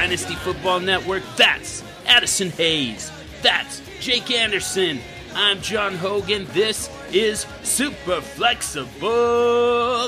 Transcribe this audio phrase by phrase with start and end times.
[0.00, 1.22] Dynasty Football Network.
[1.36, 3.12] That's Addison Hayes.
[3.42, 4.98] That's Jake Anderson.
[5.34, 6.46] I'm John Hogan.
[6.52, 8.88] This is Super Flexible.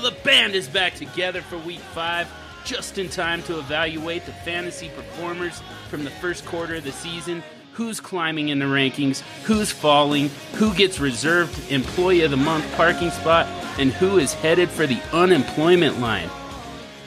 [0.01, 2.27] The band is back together for week five,
[2.65, 7.43] just in time to evaluate the fantasy performers from the first quarter of the season.
[7.75, 13.11] Who's climbing in the rankings, who's falling, who gets reserved Employee of the Month parking
[13.11, 13.47] spot,
[13.79, 16.31] and who is headed for the unemployment line.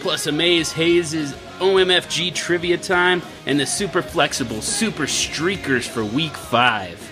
[0.01, 7.11] Plus, Amaze Hayes' OMFG trivia time and the super flexible super streakers for week five.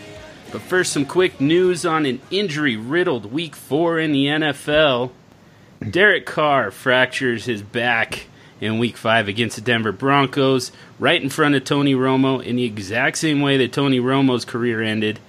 [0.52, 5.12] But first, some quick news on an injury riddled week four in the NFL.
[5.90, 8.28] Derek Carr fractures his back
[8.62, 12.64] in week five against the Denver Broncos, right in front of Tony Romo, in the
[12.64, 15.20] exact same way that Tony Romo's career ended.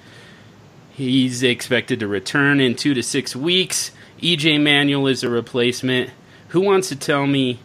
[0.92, 3.90] He's expected to return in two to six weeks.
[4.20, 6.10] EJ Manuel is a replacement.
[6.48, 7.58] Who wants to tell me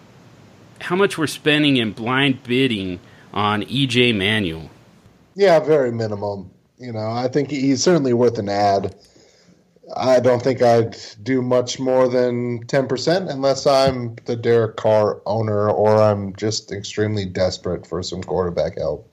[0.81, 2.99] how much we're spending in blind bidding
[3.33, 4.69] on EJ Manuel?
[5.35, 6.51] Yeah, very minimum.
[6.77, 8.95] You know, I think he's certainly worth an ad.
[9.95, 15.69] I don't think I'd do much more than 10% unless I'm the Derek Carr owner
[15.69, 19.07] or I'm just extremely desperate for some quarterback help.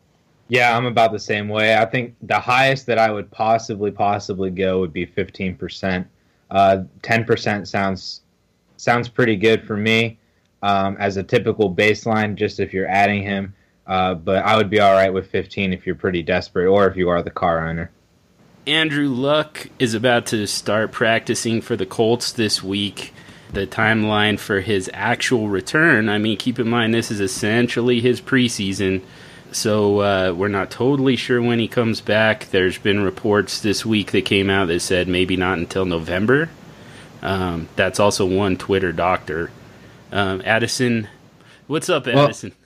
[0.48, 1.77] Yeah, I'm about the same way.
[1.77, 6.06] I think the highest that I would possibly possibly go would be 15%.
[6.51, 8.20] Uh, 10% sounds
[8.77, 10.19] sounds pretty good for me
[10.67, 13.55] um, as a typical baseline, just if you're adding him.
[13.86, 16.97] Uh, but I would be all right with 15 if you're pretty desperate or if
[16.97, 17.92] you are the Carr owner.
[18.67, 23.14] Andrew Luck is about to start practicing for the Colts this week.
[23.53, 28.20] The timeline for his actual return, I mean, keep in mind this is essentially his
[28.20, 29.02] preseason,
[29.52, 32.46] so uh, we're not totally sure when he comes back.
[32.46, 36.51] There's been reports this week that came out that said maybe not until November.
[37.23, 39.52] Um, that's also one Twitter doctor.
[40.12, 41.08] Um, Addison,
[41.67, 42.52] what's up, Addison?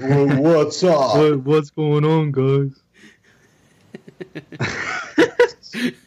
[0.00, 1.18] Well, what's up?
[1.18, 2.80] What, what's going on, guys?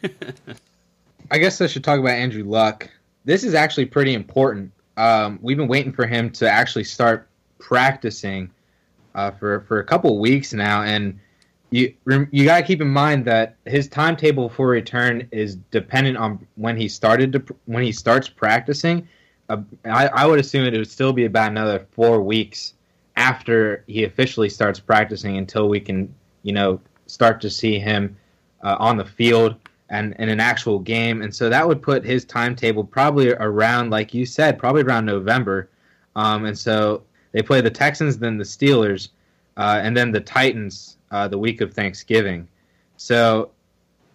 [1.30, 2.90] I guess I should talk about Andrew Luck.
[3.24, 4.72] This is actually pretty important.
[4.96, 7.28] Um, we've been waiting for him to actually start
[7.60, 8.50] practicing
[9.14, 11.20] uh, for for a couple weeks now, and
[11.70, 11.94] you
[12.32, 16.76] you got to keep in mind that his timetable for return is dependent on when
[16.76, 19.06] he started to when he starts practicing.
[19.48, 22.74] Uh, I, I would assume it would still be about another four weeks
[23.16, 28.16] after he officially starts practicing until we can you know start to see him
[28.62, 29.56] uh, on the field
[29.92, 31.22] and in an actual game.
[31.22, 35.68] And so that would put his timetable probably around, like you said, probably around November.
[36.16, 37.02] Um, and so
[37.32, 39.10] they play the Texans, then the Steelers,
[39.58, 42.48] uh, and then the Titans uh, the week of Thanksgiving.
[42.96, 43.50] So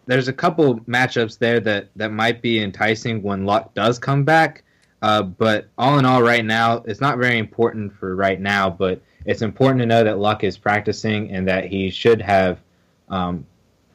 [0.07, 4.63] there's a couple matchups there that, that might be enticing when Luck does come back.
[5.01, 9.01] Uh, but all in all, right now, it's not very important for right now, but
[9.25, 12.59] it's important to know that Luck is practicing and that he should have
[13.09, 13.45] um,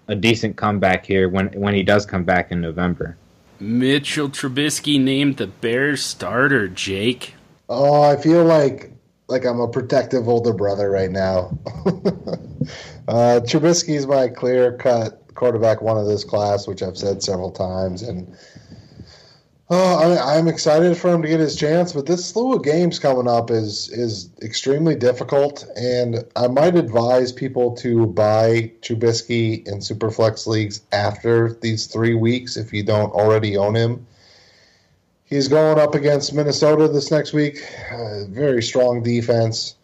[0.09, 3.17] a decent comeback here when when he does come back in November.
[3.59, 7.35] Mitchell Trubisky named the Bears starter, Jake.
[7.69, 8.93] Oh, I feel like
[9.29, 11.57] like I'm a protective older brother right now.
[13.09, 18.03] uh, Trubisky's my clear cut quarterback one of this class, which I've said several times,
[18.03, 18.37] and
[19.71, 23.29] Oh, I'm excited for him to get his chance, but this slew of games coming
[23.29, 30.47] up is is extremely difficult, and I might advise people to buy Trubisky in Superflex
[30.47, 34.07] leagues after these three weeks if you don't already own him.
[35.25, 37.65] He's going up against Minnesota this next week.
[37.91, 39.77] Uh, very strong defense.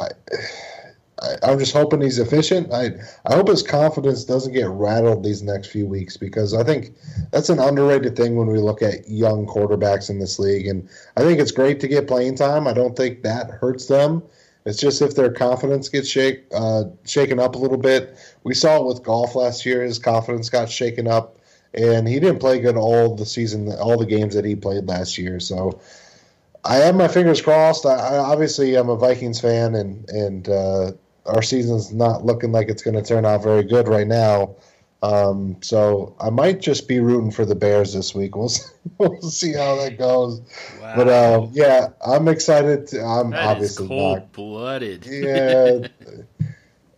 [0.00, 0.08] I,
[1.20, 2.72] I, am just hoping he's efficient.
[2.72, 2.92] I
[3.26, 6.92] I hope his confidence doesn't get rattled these next few weeks because I think
[7.30, 10.66] that's an underrated thing when we look at young quarterbacks in this league.
[10.66, 12.66] And I think it's great to get playing time.
[12.66, 14.22] I don't think that hurts them.
[14.64, 18.16] It's just if their confidence gets shake uh, shaken up a little bit.
[18.44, 19.82] We saw it with Goff last year.
[19.82, 21.38] His confidence got shaken up,
[21.74, 25.18] and he didn't play good all the season, all the games that he played last
[25.18, 25.40] year.
[25.40, 25.80] So.
[26.64, 27.86] I have my fingers crossed.
[27.86, 30.92] I, I obviously I'm a Vikings fan, and and uh,
[31.28, 34.56] our season's not looking like it's going to turn out very good right now.
[35.00, 38.32] Um, so I might just be rooting for the Bears this week.
[38.36, 38.64] We'll see,
[38.98, 40.40] we'll see how that goes.
[40.80, 40.96] Wow.
[40.96, 42.88] But uh, yeah, I'm excited.
[42.88, 45.06] To, I'm that obviously cold blooded.
[45.06, 45.88] Yeah,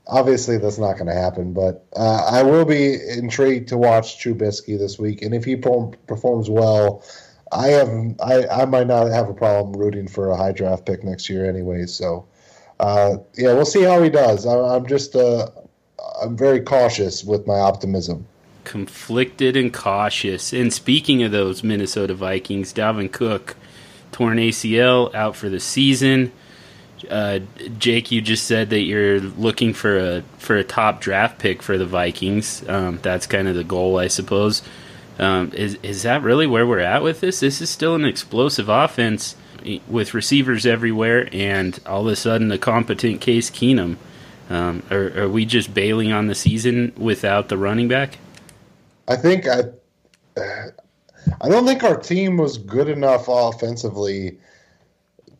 [0.06, 1.52] obviously that's not going to happen.
[1.52, 6.48] But uh, I will be intrigued to watch Trubisky this week, and if he performs
[6.48, 7.02] well,
[7.52, 7.88] I have
[8.22, 11.48] I, I might not have a problem rooting for a high draft pick next year
[11.48, 11.86] anyway.
[11.86, 12.26] So
[12.80, 14.46] uh, yeah, we'll see how he does.
[14.46, 15.48] I, am just uh,
[16.22, 18.26] I'm very cautious with my optimism.
[18.64, 20.54] Conflicted and cautious.
[20.54, 23.54] And speaking of those Minnesota Vikings, Dalvin Cook
[24.12, 26.32] torn ACL out for the season.
[27.10, 27.40] Uh,
[27.78, 31.76] Jake, you just said that you're looking for a for a top draft pick for
[31.76, 32.66] the Vikings.
[32.66, 34.62] Um, that's kind of the goal, I suppose.
[35.18, 37.40] Um, is is that really where we're at with this?
[37.40, 39.36] This is still an explosive offense
[39.88, 43.96] with receivers everywhere, and all of a sudden a competent Case Keenum.
[44.48, 48.18] Um, are, are we just bailing on the season without the running back?
[49.06, 49.62] I think I.
[51.40, 54.38] I don't think our team was good enough offensively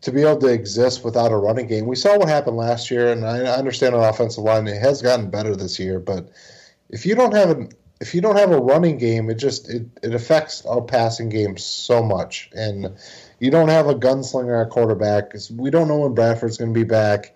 [0.01, 1.85] to be able to exist without a running game.
[1.85, 5.29] We saw what happened last year, and I understand our offensive line it has gotten
[5.29, 5.99] better this year.
[5.99, 6.29] But
[6.89, 7.69] if you don't have a
[7.99, 11.57] if you don't have a running game, it just it, it affects our passing game
[11.57, 12.49] so much.
[12.53, 12.95] And
[13.41, 15.29] you don't have a gunslinger at quarterback.
[15.29, 17.35] Because we don't know when Bradford's going to be back.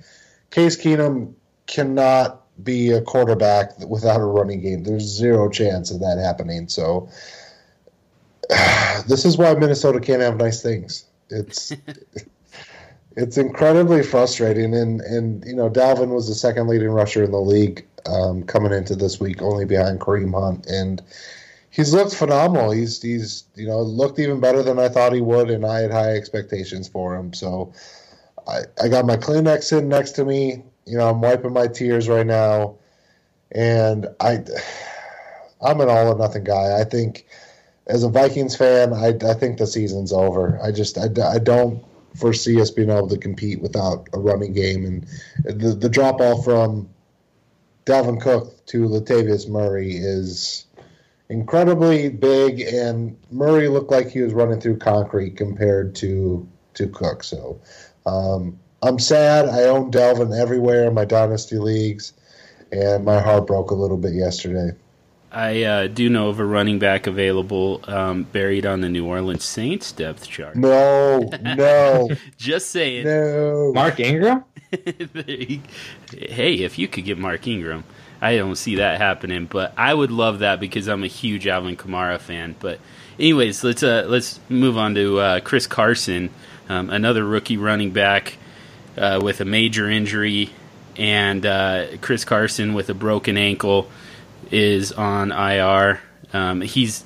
[0.51, 1.33] Case Keenum
[1.65, 4.83] cannot be a quarterback without a running game.
[4.83, 6.69] There's zero chance of that happening.
[6.69, 7.09] So
[9.07, 11.05] this is why Minnesota can't have nice things.
[11.31, 11.73] It's
[13.17, 14.75] it's incredibly frustrating.
[14.75, 18.71] And and you know, Dalvin was the second leading rusher in the league um, coming
[18.71, 21.01] into this week, only behind Kareem Hunt, and
[21.75, 22.71] he's looked phenomenal.
[22.71, 25.91] He's he's you know looked even better than I thought he would, and I had
[25.91, 27.33] high expectations for him.
[27.33, 27.73] So
[28.47, 30.63] I I got my Kleenex in next to me.
[30.85, 32.77] You know, I'm wiping my tears right now,
[33.51, 34.43] and I
[35.61, 36.79] I'm an all or nothing guy.
[36.79, 37.25] I think
[37.87, 40.59] as a Vikings fan, I, I think the season's over.
[40.61, 41.83] I just I, I don't
[42.15, 45.07] foresee us being able to compete without a running game, and
[45.43, 46.89] the the drop off from
[47.85, 50.64] Dalvin Cook to Latavius Murray is
[51.29, 57.23] incredibly big, and Murray looked like he was running through concrete compared to to Cook.
[57.23, 57.59] So
[58.05, 59.47] um, I'm sad.
[59.47, 62.13] I own Dalvin everywhere in my dynasty leagues,
[62.71, 64.75] and my heart broke a little bit yesterday.
[65.31, 69.43] I uh, do know of a running back available um, buried on the New Orleans
[69.43, 70.55] Saints depth chart.
[70.55, 72.09] No, no.
[72.37, 73.05] Just saying.
[73.05, 73.73] No.
[73.73, 74.45] Mark Ingram?
[74.71, 75.59] hey,
[76.13, 77.83] if you could get Mark Ingram,
[78.21, 81.75] I don't see that happening, but I would love that because I'm a huge Alvin
[81.75, 82.55] Kamara fan.
[82.59, 82.79] But
[83.19, 86.29] anyways, let's uh, let's move on to uh, Chris Carson,
[86.69, 88.37] um, another rookie running back
[88.97, 90.49] uh, with a major injury,
[90.97, 93.89] and uh, Chris Carson with a broken ankle
[94.51, 95.99] is on IR.
[96.33, 97.03] Um, he's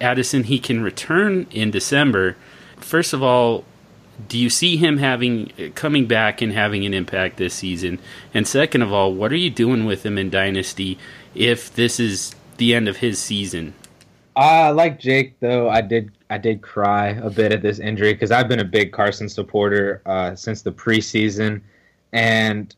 [0.00, 0.44] Addison.
[0.44, 2.36] He can return in December.
[2.76, 3.64] First of all,
[4.28, 7.98] do you see him having coming back and having an impact this season?
[8.34, 10.98] And second of all, what are you doing with him in Dynasty
[11.34, 13.74] if this is the end of his season?
[14.36, 18.30] Uh, like Jake, though, I did I did cry a bit at this injury because
[18.30, 21.60] I've been a big Carson supporter uh, since the preseason,
[22.12, 22.74] and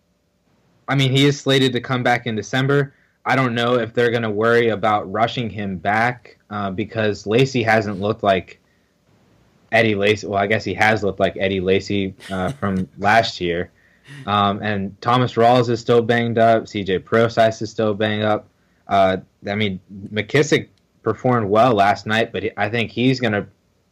[0.89, 2.93] I mean he is slated to come back in December.
[3.27, 7.63] I don't know if they're going to worry about rushing him back uh, because Lacy
[7.63, 8.61] hasn't looked like
[9.75, 10.27] Eddie Lacy.
[10.27, 13.71] Well, I guess he has looked like Eddie Lacy uh, from last year.
[14.27, 16.65] Um, and Thomas Rawls is still banged up.
[16.65, 18.49] CJ Prosise is still banged up.
[18.87, 19.19] Uh,
[19.49, 19.81] I mean,
[20.13, 20.69] McKissic
[21.03, 23.47] performed well last night, but he, I think he's going to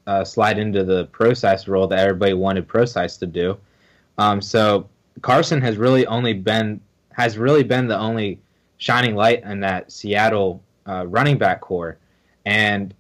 [0.06, 3.59] uh, slide into the Prosise role that everybody wanted Prosise to do.
[4.18, 4.88] Um, so
[5.21, 6.80] Carson has really only been
[7.12, 8.40] has really been the only
[8.78, 11.99] shining light in that Seattle uh, running back core.
[12.47, 12.95] And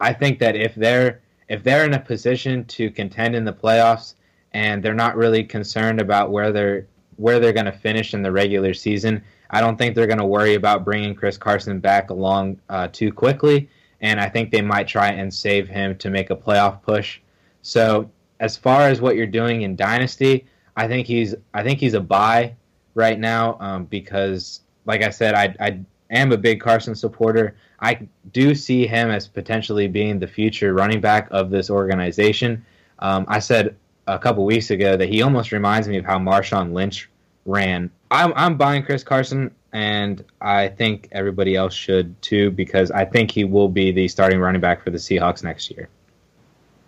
[0.00, 4.14] I think that if they're if they're in a position to contend in the playoffs
[4.52, 8.32] and they're not really concerned about where they're where they're going to finish in the
[8.32, 12.58] regular season, I don't think they're going to worry about bringing Chris Carson back along
[12.70, 13.68] uh, too quickly.
[14.00, 17.20] And I think they might try and save him to make a playoff push.
[17.60, 21.94] So as far as what you're doing in Dynasty, I think he's I think he's
[21.94, 22.54] a buy
[22.94, 25.80] right now um, because like I said, I, I
[26.10, 27.56] am a big Carson supporter.
[27.80, 32.64] I do see him as potentially being the future running back of this organization.
[32.98, 33.76] Um, I said
[34.06, 37.08] a couple weeks ago that he almost reminds me of how Marshawn Lynch
[37.46, 37.90] ran.
[38.10, 43.30] I'm, I'm buying Chris Carson, and I think everybody else should too because I think
[43.30, 45.88] he will be the starting running back for the Seahawks next year.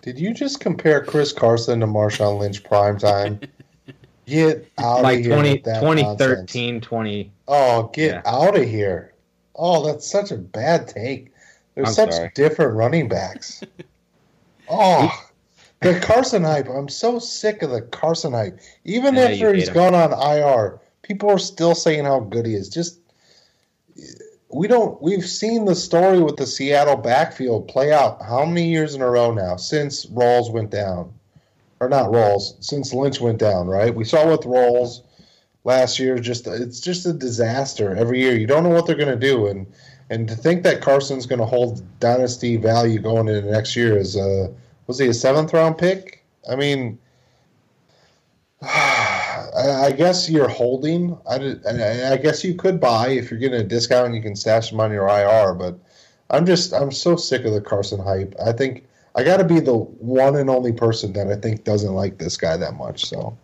[0.02, 3.40] Did you just compare Chris Carson to Marshawn Lynch prime time?
[4.26, 5.34] Get out like of here.
[5.34, 6.86] 20, with that 2013, nonsense.
[6.86, 7.32] 20.
[7.48, 8.22] Oh, get Yeah.
[8.24, 9.11] out of here.
[9.54, 11.32] Oh, that's such a bad take.
[11.74, 12.32] There's I'm such sorry.
[12.34, 13.62] different running backs.
[14.70, 15.10] oh,
[15.80, 16.68] the Carson hype.
[16.68, 18.58] I'm so sick of the Carson hype.
[18.84, 19.74] Even I after he's him.
[19.74, 22.68] gone on IR, people are still saying how good he is.
[22.68, 22.98] Just
[24.48, 28.94] we don't we've seen the story with the Seattle backfield play out how many years
[28.94, 31.12] in a row now since Rawls went down.
[31.80, 33.92] Or not Rawls, since Lynch went down, right?
[33.92, 35.02] We saw with Rawls
[35.64, 38.36] last year just it's just a disaster every year.
[38.36, 39.66] You don't know what they're going to do and
[40.10, 44.16] and to think that Carson's going to hold dynasty value going into next year is
[44.16, 44.48] uh
[44.86, 46.24] was he a 7th round pick?
[46.50, 46.98] I mean
[48.62, 51.18] I, guess you're holding.
[51.28, 54.06] I, I guess you could buy if you're getting a discount.
[54.06, 55.78] And you can stash them on your IR, but
[56.30, 58.34] I'm just I'm so sick of the Carson hype.
[58.44, 61.92] I think I got to be the one and only person that I think doesn't
[61.92, 63.06] like this guy that much.
[63.06, 63.36] So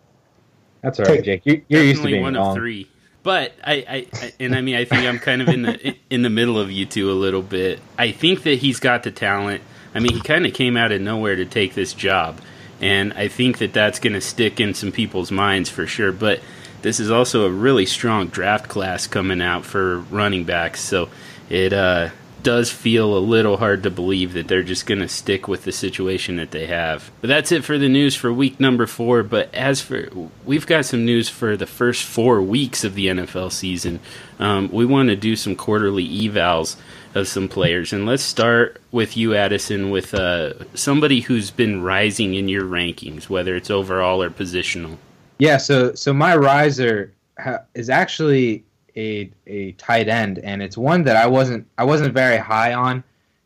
[0.81, 1.41] that's all right, Jake.
[1.45, 2.49] You, are used to being one wrong.
[2.49, 2.89] of three.
[3.21, 6.21] But I, I, I, and I mean, I think I'm kind of in the in
[6.21, 7.79] the middle of you two a little bit.
[7.97, 9.61] I think that he's got the talent.
[9.93, 12.39] I mean, he kind of came out of nowhere to take this job,
[12.79, 16.11] and I think that that's going to stick in some people's minds for sure.
[16.11, 16.39] But
[16.81, 21.09] this is also a really strong draft class coming out for running backs, so
[21.49, 22.09] it uh,
[22.43, 25.71] does feel a little hard to believe that they're just going to stick with the
[25.71, 27.11] situation that they have.
[27.21, 29.23] But that's it for the news for week number four.
[29.23, 30.09] But as for,
[30.45, 33.99] we've got some news for the first four weeks of the NFL season.
[34.39, 36.75] Um, we want to do some quarterly evals
[37.15, 37.91] of some players.
[37.91, 43.29] And let's start with you, Addison, with uh, somebody who's been rising in your rankings,
[43.29, 44.97] whether it's overall or positional.
[45.39, 48.63] Yeah, so so my riser ha- is actually
[48.95, 53.03] a a tight end, and it's one that I wasn't I wasn't very high on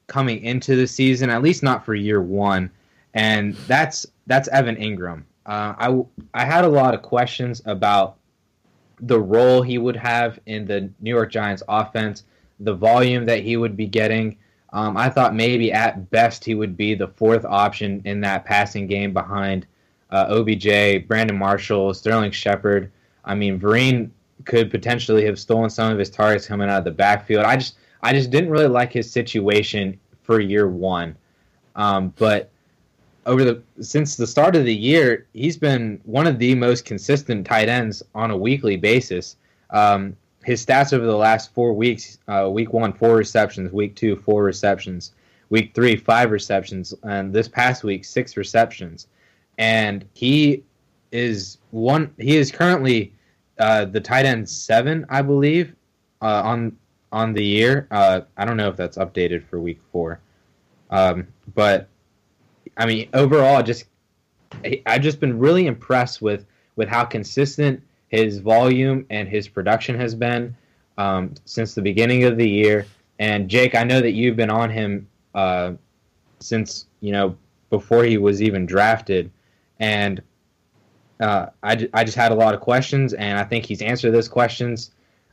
[0.07, 2.69] coming into the season, at least not for year one,
[3.13, 5.23] and that's that's Evan Engram.
[5.45, 8.17] Uh, I I had a lot of questions about
[8.99, 12.23] the role he would have in the New York Giants offense,
[12.59, 14.37] the volume that he would be getting.
[14.71, 18.87] Um, I thought maybe at best he would be the fourth option in that passing
[18.87, 19.67] game behind
[20.09, 22.91] uh, OBJ, Brandon Marshall, Sterling Shepard.
[23.25, 24.09] I mean, Vereen
[24.45, 27.45] could potentially have stolen some of his targets coming out of the backfield.
[27.45, 31.15] I just I just didn't really like his situation for year one.
[31.75, 32.49] Um, but
[33.25, 37.45] over the since the start of the year, he's been one of the most consistent
[37.47, 39.37] tight ends on a weekly basis.
[39.69, 44.17] Um, his stats over the last four weeks: uh, week one, four receptions; week two,
[44.17, 45.13] four receptions;
[45.49, 49.07] week three, five receptions; and this past week, six receptions.
[49.57, 50.63] And he
[51.11, 52.13] is one.
[52.17, 53.13] He is currently
[53.63, 55.73] uh, the tight end seven, I believe,
[56.21, 56.77] uh, on
[57.13, 57.87] on the year.
[57.91, 60.19] Uh, I don't know if that's updated for week four,
[60.89, 61.87] um, but
[62.75, 63.85] I mean overall, just
[64.85, 70.13] I've just been really impressed with with how consistent his volume and his production has
[70.13, 70.53] been
[70.97, 72.85] um, since the beginning of the year.
[73.19, 75.71] And Jake, I know that you've been on him uh,
[76.39, 77.37] since you know
[77.69, 79.31] before he was even drafted,
[79.79, 80.21] and
[81.19, 84.27] uh, I, I just had a lot of questions, and I think he's answered those
[84.27, 84.91] questions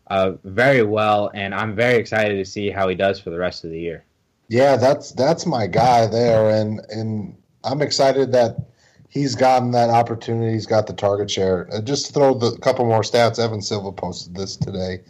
[0.08, 3.64] uh, very well, and I'm very excited to see how he does for the rest
[3.64, 4.04] of the year.
[4.48, 8.56] Yeah, that's that's my guy there, and and I'm excited that
[9.08, 10.52] he's gotten that opportunity.
[10.52, 11.68] He's got the target share.
[11.72, 15.00] Uh, just throw the couple more stats, Evan Silva posted this today.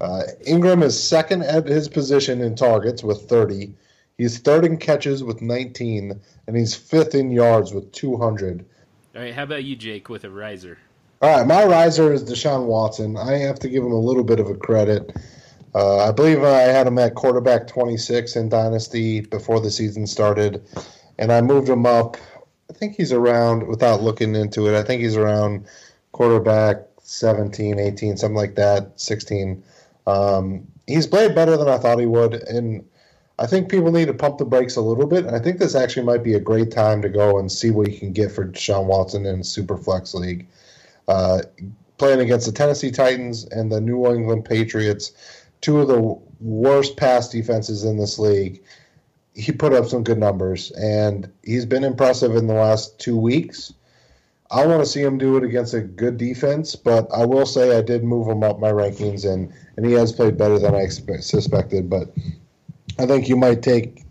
[0.00, 3.72] Uh, Engram is second at his position in targets with 30.
[4.16, 8.64] He's third in catches with 19, and he's fifth in yards with 200.
[9.18, 10.78] All right, how about you, Jake, with a riser?
[11.20, 13.16] All right, my riser is Deshaun Watson.
[13.16, 15.12] I have to give him a little bit of a credit.
[15.74, 20.62] Uh, I believe I had him at quarterback 26 in Dynasty before the season started,
[21.18, 22.16] and I moved him up.
[22.70, 25.66] I think he's around, without looking into it, I think he's around
[26.12, 29.64] quarterback 17, 18, something like that, 16.
[30.06, 32.84] Um, he's played better than I thought he would, and
[33.38, 35.26] I think people need to pump the brakes a little bit.
[35.26, 37.96] I think this actually might be a great time to go and see what you
[37.96, 40.48] can get for Deshaun Watson in Superflex League.
[41.06, 41.42] Uh,
[41.98, 45.12] playing against the Tennessee Titans and the New England Patriots,
[45.60, 48.62] two of the worst pass defenses in this league.
[49.34, 53.72] He put up some good numbers, and he's been impressive in the last two weeks.
[54.50, 57.76] I want to see him do it against a good defense, but I will say
[57.76, 60.78] I did move him up my rankings, and, and he has played better than I
[60.78, 61.88] expect, suspected.
[61.88, 62.12] But
[62.98, 64.02] I think you might take,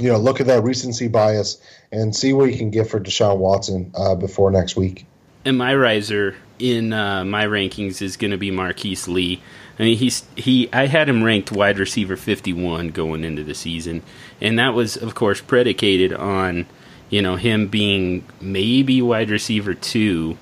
[0.00, 1.60] you know, look at that recency bias
[1.92, 5.06] and see what you can get for Deshaun Watson uh, before next week.
[5.44, 9.42] And my riser in uh, my rankings is going to be Marquise Lee.
[9.78, 10.68] I mean, he's he.
[10.72, 14.02] I had him ranked wide receiver fifty one going into the season,
[14.40, 16.66] and that was, of course, predicated on
[17.10, 20.38] you know him being maybe wide receiver two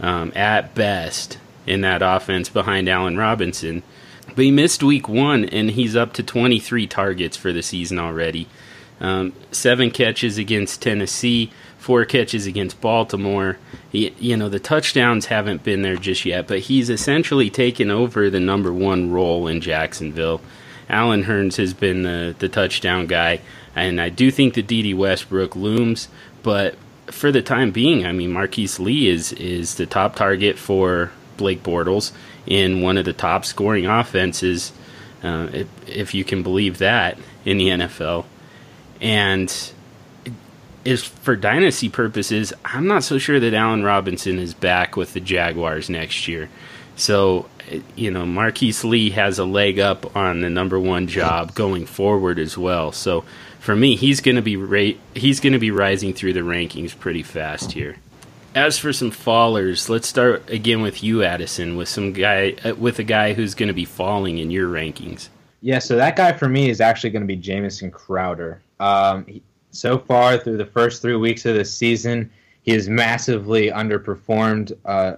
[0.00, 3.82] um, at best in that offense behind Allen Robinson.
[4.34, 8.48] But he missed week one, and he's up to 23 targets for the season already.
[9.00, 13.58] Um, seven catches against Tennessee, four catches against Baltimore.
[13.90, 18.28] He, you know, the touchdowns haven't been there just yet, but he's essentially taken over
[18.28, 20.42] the number one role in Jacksonville.
[20.88, 23.40] Allen Hurns has been the, the touchdown guy,
[23.74, 26.08] and I do think that Dede Westbrook looms,
[26.42, 26.74] but
[27.06, 31.62] for the time being, I mean, Marquise Lee is, is the top target for Blake
[31.62, 32.12] Bortles
[32.46, 34.72] in one of the top scoring offenses,
[35.22, 38.24] uh, if, if, you can believe that, in the NFL.
[39.00, 39.72] And
[40.84, 45.20] is for dynasty purposes, I'm not so sure that Allen Robinson is back with the
[45.20, 46.48] Jaguars next year.
[46.96, 47.48] So,
[47.96, 52.38] you know, Marquise Lee has a leg up on the number one job going forward
[52.38, 52.92] as well.
[52.92, 53.24] So,
[53.58, 56.98] for me, he's going to be ra- he's going to be rising through the rankings
[56.98, 57.96] pretty fast here.
[58.54, 62.98] As for some fallers, let's start again with you, Addison, with some guy uh, with
[62.98, 65.28] a guy who's going to be falling in your rankings.
[65.60, 68.60] Yeah, so that guy for me is actually going to be Jamison Crowder.
[68.80, 72.28] Um, he, so far through the first three weeks of the season,
[72.62, 75.16] he has massively underperformed uh,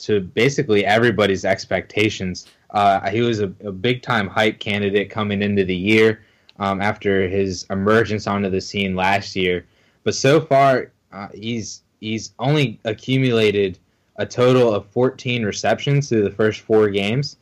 [0.00, 2.46] to basically everybody's expectations.
[2.70, 6.24] Uh, he was a, a big time hype candidate coming into the year
[6.60, 9.66] um, after his emergence onto the scene last year,
[10.04, 13.78] but so far uh, he's he's only accumulated
[14.16, 17.36] a total of 14 receptions through the first four games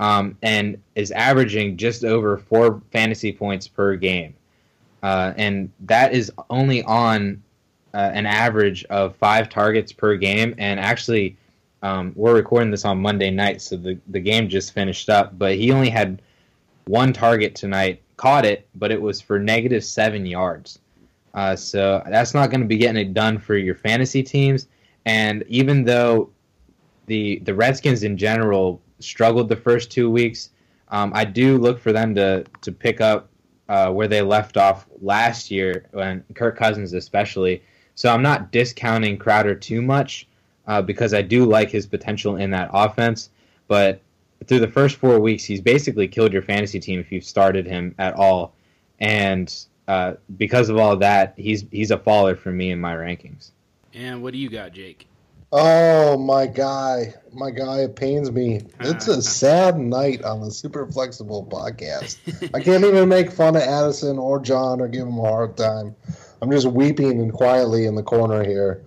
[0.00, 4.34] um, and is averaging just over four fantasy points per game.
[5.02, 7.42] Uh, and that is only on
[7.94, 10.54] uh, an average of five targets per game.
[10.58, 11.36] And actually,
[11.82, 15.38] um, we're recording this on Monday night, so the, the game just finished up.
[15.38, 16.22] But he only had
[16.86, 20.78] one target tonight, caught it, but it was for negative seven yards.
[21.34, 24.68] Uh, so that's not going to be getting it done for your fantasy teams.
[25.06, 26.30] And even though
[27.06, 30.50] the the Redskins in general struggled the first two weeks.
[30.88, 33.28] Um, I do look for them to to pick up
[33.68, 37.62] uh, where they left off last year, when Kirk Cousins especially.
[37.94, 40.26] So I'm not discounting Crowder too much
[40.66, 43.30] uh, because I do like his potential in that offense.
[43.68, 44.00] But
[44.46, 47.94] through the first four weeks, he's basically killed your fantasy team if you've started him
[47.98, 48.54] at all.
[49.00, 49.54] And
[49.88, 53.50] uh, because of all that, he's he's a faller for me in my rankings.
[53.94, 55.08] And what do you got, Jake?
[55.54, 58.62] Oh my guy, my guy, it pains me.
[58.80, 62.16] It's a sad night on the Super Flexible podcast.
[62.54, 65.94] I can't even make fun of Addison or John or give them a hard time.
[66.40, 68.82] I'm just weeping and quietly in the corner here.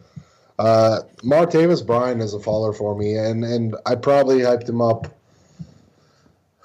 [0.57, 5.07] Uh, Martavis Bryant is a faller for me, and and I probably hyped him up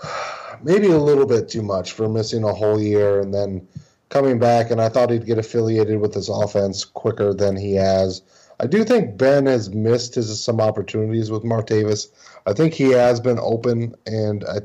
[0.63, 3.67] maybe a little bit too much for missing a whole year and then
[4.11, 4.71] coming back.
[4.71, 8.23] And I thought he'd get affiliated with this offense quicker than he has.
[8.61, 12.09] I do think Ben has missed his some opportunities with Martavis.
[12.47, 14.59] I think he has been open, and I,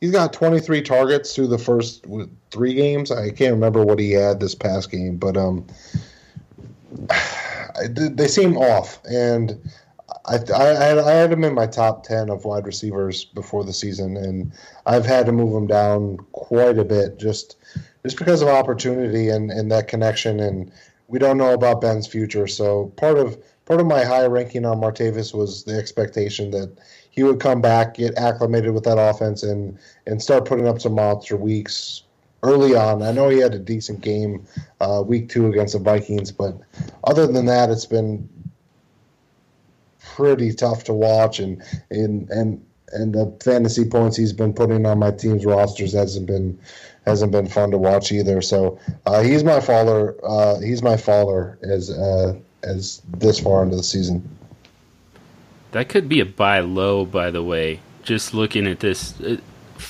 [0.00, 2.06] he's got 23 targets through the first
[2.50, 3.10] three games.
[3.10, 5.66] I can't remember what he had this past game, but um,
[7.90, 9.60] they seem off, and
[10.24, 14.16] I, I, I had him in my top 10 of wide receivers before the season,
[14.16, 14.52] and
[14.86, 17.56] I've had to move him down quite a bit just
[18.02, 20.72] just because of opportunity and, and that connection and
[21.08, 22.46] we don't know about Ben's future.
[22.46, 23.36] So part of
[23.66, 26.76] part of my high ranking on Martavis was the expectation that
[27.10, 30.94] he would come back, get acclimated with that offense, and and start putting up some
[30.94, 32.04] monster weeks
[32.42, 33.02] early on.
[33.02, 34.46] I know he had a decent game
[34.80, 36.58] uh, week two against the Vikings, but
[37.04, 38.28] other than that, it's been
[40.00, 44.98] pretty tough to watch, and and and and the fantasy points he's been putting on
[44.98, 46.58] my team's rosters hasn't been
[47.06, 48.40] hasn't been fun to watch either.
[48.42, 50.14] So uh, he's my faller.
[50.22, 54.28] Uh, he's my faller as uh, as this far into the season.
[55.72, 57.80] That could be a buy low, by the way.
[58.02, 59.38] Just looking at this, uh,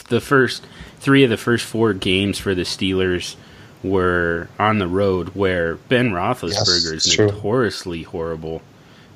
[0.09, 0.64] the first
[1.01, 3.37] three of the first four games for the Steelers
[3.83, 8.62] were on the road, where Ben Roethlisberger yes, is notoriously horrible.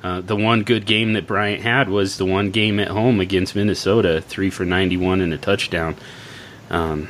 [0.02, 3.54] Uh, the one good game that Bryant had was the one game at home against
[3.54, 5.96] Minnesota, three for ninety-one and a touchdown.
[6.68, 7.08] Um,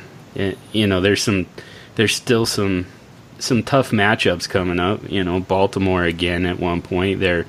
[0.71, 1.47] you know, there's some,
[1.95, 2.85] there's still some,
[3.39, 5.09] some tough matchups coming up.
[5.09, 7.19] You know, Baltimore again at one point.
[7.19, 7.45] They're,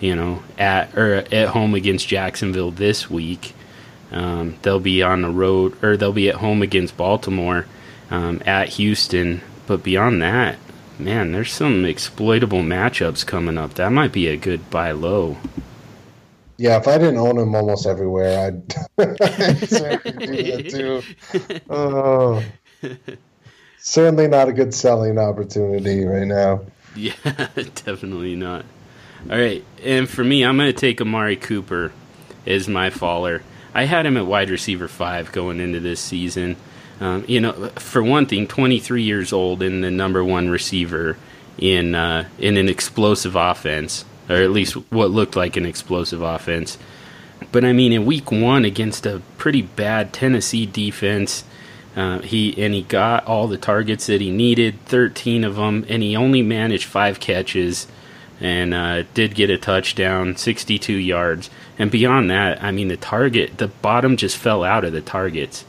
[0.00, 3.54] you know, at or at home against Jacksonville this week.
[4.10, 7.66] Um, they'll be on the road or they'll be at home against Baltimore,
[8.10, 9.40] um, at Houston.
[9.66, 10.58] But beyond that,
[10.98, 13.74] man, there's some exploitable matchups coming up.
[13.74, 15.38] That might be a good buy low.
[16.62, 18.76] Yeah, if I didn't own him almost everywhere, I'd do
[19.16, 21.02] that too.
[21.68, 22.40] Oh,
[23.78, 26.60] certainly not a good selling opportunity right now.
[26.94, 28.64] Yeah, definitely not.
[29.28, 31.90] All right, and for me, I'm going to take Amari Cooper
[32.46, 33.42] as my faller.
[33.74, 36.54] I had him at wide receiver five going into this season.
[37.00, 41.16] Um, you know, for one thing, 23 years old and the number one receiver
[41.58, 46.78] in uh, in an explosive offense or at least what looked like an explosive offense.
[47.50, 51.44] But I mean, in week one against a pretty bad Tennessee defense,
[51.94, 56.02] uh, he and he got all the targets that he needed, 13 of them, and
[56.02, 57.86] he only managed five catches
[58.40, 61.48] and uh, did get a touchdown, 62 yards.
[61.78, 65.64] And beyond that, I mean, the target, the bottom just fell out of the targets.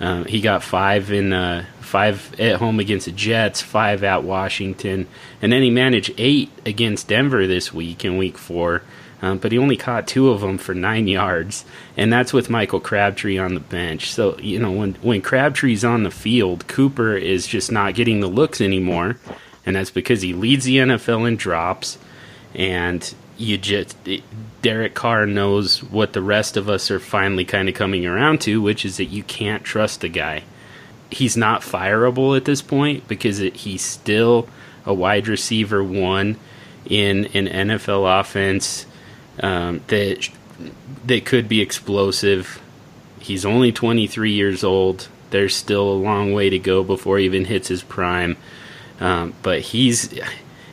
[0.00, 5.06] Uh, he got five in uh, five at home against the Jets, five at Washington,
[5.40, 8.82] and then he managed eight against Denver this week in Week Four.
[9.22, 11.64] Um, but he only caught two of them for nine yards,
[11.96, 14.10] and that's with Michael Crabtree on the bench.
[14.10, 18.26] So you know when when Crabtree's on the field, Cooper is just not getting the
[18.26, 19.18] looks anymore,
[19.64, 21.98] and that's because he leads the NFL in drops,
[22.54, 23.96] and you just
[24.62, 28.60] Derek Carr knows what the rest of us are finally kind of coming around to,
[28.60, 30.42] which is that you can't trust the guy.
[31.10, 34.48] He's not fireable at this point because it, he's still
[34.84, 36.36] a wide receiver one
[36.84, 38.86] in an NFL offense
[39.40, 40.28] um, that
[41.04, 42.60] that could be explosive.
[43.20, 45.08] He's only 23 years old.
[45.30, 48.36] There's still a long way to go before he even hits his prime.
[49.00, 50.18] Um, but he's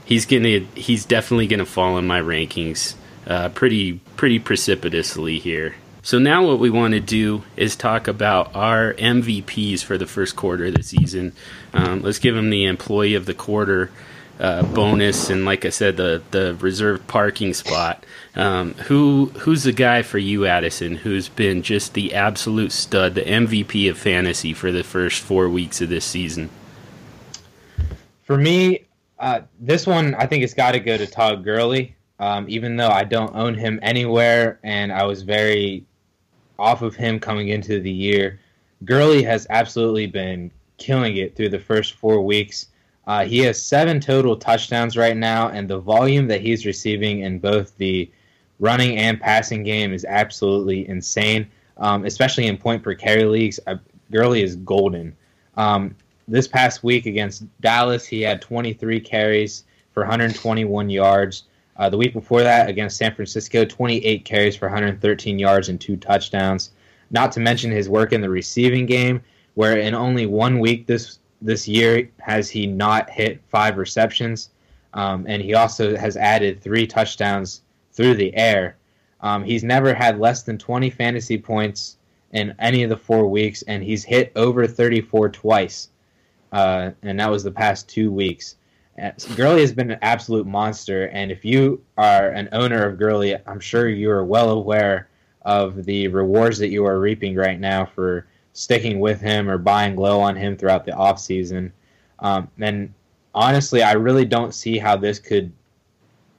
[0.06, 2.96] he's gonna he's definitely gonna fall in my rankings
[3.28, 5.76] uh, pretty pretty precipitously here.
[6.06, 10.36] So now what we want to do is talk about our MVPs for the first
[10.36, 11.32] quarter of the season.
[11.74, 13.90] Um, let's give them the employee of the quarter
[14.38, 18.06] uh, bonus and, like I said, the the reserved parking spot.
[18.36, 20.96] Um, who who's the guy for you, Addison?
[20.96, 25.80] Who's been just the absolute stud, the MVP of fantasy for the first four weeks
[25.80, 26.50] of this season?
[28.24, 28.88] For me,
[29.20, 31.96] uh, this one I think it's got to go to Todd Gurley.
[32.20, 35.86] Um, even though I don't own him anywhere, and I was very
[36.64, 38.40] off of him coming into the year,
[38.86, 42.68] Gurley has absolutely been killing it through the first four weeks.
[43.06, 47.38] Uh, he has seven total touchdowns right now, and the volume that he's receiving in
[47.38, 48.10] both the
[48.60, 51.46] running and passing game is absolutely insane,
[51.78, 53.60] um, especially in point per carry leagues.
[53.68, 53.76] Uh,
[54.10, 55.14] Gurley is golden.
[55.58, 55.96] Um,
[56.30, 61.44] this past week against Dallas, he had 23 carries for 121 yards.
[61.78, 65.98] Uh, the week before that, against San Francisco, 28 carries for 113 yards and two
[65.98, 66.72] touchdowns.
[67.12, 69.22] Not to mention his work in the receiving game,
[69.56, 74.50] where in only one week this this year has he not hit five receptions,
[74.94, 78.78] um, and he also has added three touchdowns through the air.
[79.20, 81.98] Um, he's never had less than 20 fantasy points
[82.32, 85.90] in any of the four weeks, and he's hit over 34 twice
[86.54, 88.56] uh, and that was the past two weeks.
[89.36, 93.60] Gurley has been an absolute monster, and if you are an owner of Gurley, I'm
[93.60, 95.10] sure you are well aware
[95.42, 99.96] of the rewards that you are reaping right now for sticking with him or buying
[99.96, 101.72] low on him throughout the offseason.
[102.20, 102.94] Um, and
[103.34, 105.52] honestly, I really don't see how this could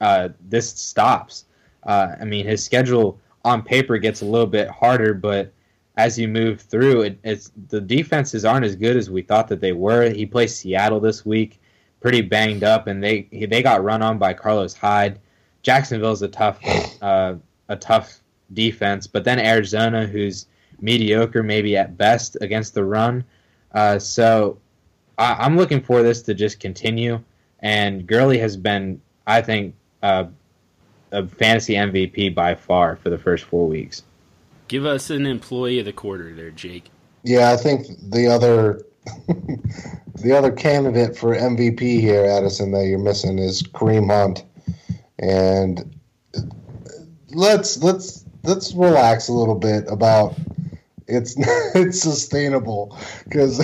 [0.01, 1.45] uh, this stops.
[1.83, 5.51] Uh, I mean, his schedule on paper gets a little bit harder, but
[5.97, 9.61] as you move through, it, it's the defenses aren't as good as we thought that
[9.61, 10.09] they were.
[10.09, 11.61] He plays Seattle this week,
[12.05, 15.19] pretty banged up, and they they got run on by Carlos Hyde.
[15.63, 16.59] Jacksonville's a tough
[17.01, 17.33] uh,
[17.67, 18.19] a tough
[18.53, 20.45] defense, but then Arizona, who's
[20.79, 23.23] mediocre maybe at best against the run.
[23.71, 24.59] Uh, so
[25.17, 27.19] I, am looking for this to just continue.
[27.61, 30.25] And Gurley has been, I think, uh,
[31.11, 34.03] a fantasy MVP by far for the first four weeks.
[34.67, 36.91] Give us an employee of the quarter there, Jake.
[37.23, 38.85] Yeah, I think the other
[40.15, 44.43] the other candidate for MVP here, Addison, that you're missing is Kareem Hunt.
[45.19, 45.95] And
[47.29, 50.35] let's let's let's relax a little bit about
[51.07, 51.35] it's
[51.75, 53.63] it's sustainable because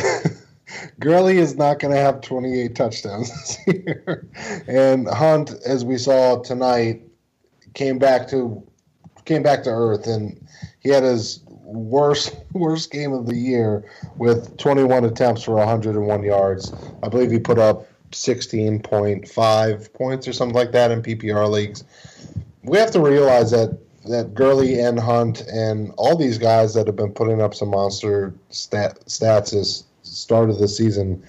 [0.99, 3.29] Gurley is not going to have 28 touchdowns
[3.67, 4.27] this year,
[4.67, 7.01] and Hunt, as we saw tonight,
[7.73, 8.63] came back to
[9.25, 10.47] came back to earth and
[10.79, 13.83] he had his worst worst game of the year
[14.17, 16.73] with 21 attempts for 101 yards.
[17.03, 21.83] I believe he put up 16.5 points or something like that in PPR leagues.
[22.63, 26.95] We have to realize that that Gurley and Hunt and all these guys that have
[26.95, 31.23] been putting up some monster stat, stats as start of the season,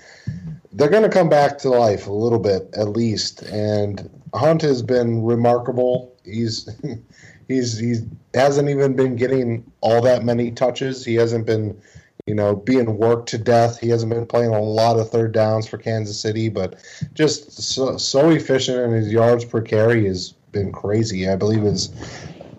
[0.73, 3.43] they're going to come back to life a little bit at least.
[3.43, 6.17] And Hunt has been remarkable.
[6.25, 6.69] He's
[7.53, 7.97] he's he
[8.35, 11.05] hasn't even been getting all that many touches.
[11.05, 11.81] He hasn't been,
[12.27, 13.79] you know, being worked to death.
[13.79, 16.77] He hasn't been playing a lot of third downs for Kansas City, but
[17.15, 21.29] just so, so efficient and his yards per carry has been crazy.
[21.29, 21.91] I believe it's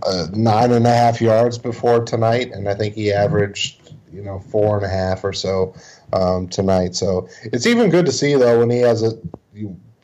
[0.06, 4.40] uh, nine and a half yards before tonight, and I think he averaged, you know,
[4.40, 5.74] four and a half or so
[6.12, 6.96] um, tonight.
[6.96, 9.14] So it's even good to see though when he has a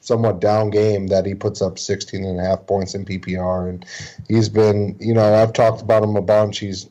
[0.10, 3.70] somewhat down game that he puts up 16 and a half points in PPR.
[3.70, 3.86] And
[4.28, 6.58] he's been, you know, I've talked about him a bunch.
[6.58, 6.90] He's,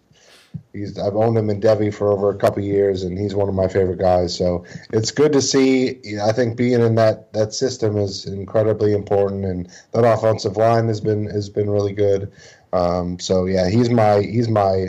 [0.73, 3.57] he's, I've owned him in Devy for over a couple years, and he's one of
[3.57, 4.37] my favorite guys.
[4.37, 6.01] So it's good to see.
[6.23, 11.01] I think being in that that system is incredibly important, and that offensive line has
[11.01, 12.31] been has been really good.
[12.73, 14.89] Um, so yeah, he's my he's my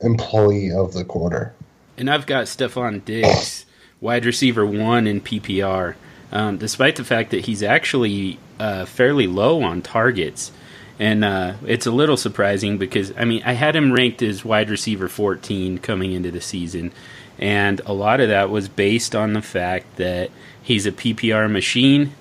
[0.00, 1.54] employee of the quarter.
[1.96, 3.66] And I've got Stefon Diggs,
[4.00, 5.94] wide receiver one in PPR,
[6.34, 10.52] um, despite the fact that he's actually uh, fairly low on targets.
[10.98, 14.68] And uh, it's a little surprising because, I mean, I had him ranked as wide
[14.68, 16.92] receiver 14 coming into the season.
[17.38, 20.30] And a lot of that was based on the fact that
[20.62, 22.12] he's a PPR machine,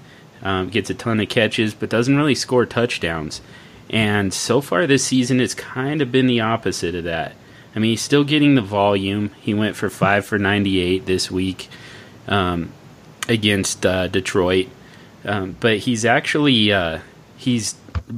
[0.41, 3.41] um, gets a ton of catches, but doesn't really score touchdowns.
[3.89, 7.33] And so far this season, it's kind of been the opposite of that.
[7.75, 9.31] I mean, he's still getting the volume.
[9.41, 11.69] He went for 5 for 98 this week
[12.27, 12.71] um,
[13.27, 14.67] against uh, Detroit.
[15.25, 16.99] Um, but he's actually uh,
[17.37, 17.73] he's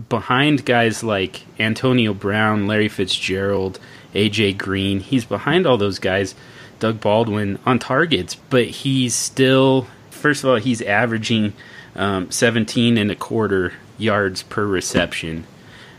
[0.10, 3.80] behind guys like Antonio Brown, Larry Fitzgerald,
[4.14, 5.00] AJ Green.
[5.00, 6.36] He's behind all those guys,
[6.80, 11.54] Doug Baldwin on targets, but he's still first of all he's averaging
[11.96, 15.46] um, 17 and a quarter yards per reception.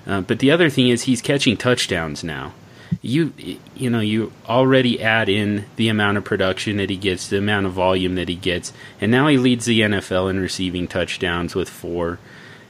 [0.07, 2.53] Uh, but the other thing is he's catching touchdowns now.
[3.03, 3.33] You
[3.75, 7.67] you know you already add in the amount of production that he gets, the amount
[7.67, 11.69] of volume that he gets, and now he leads the NFL in receiving touchdowns with
[11.69, 12.19] four,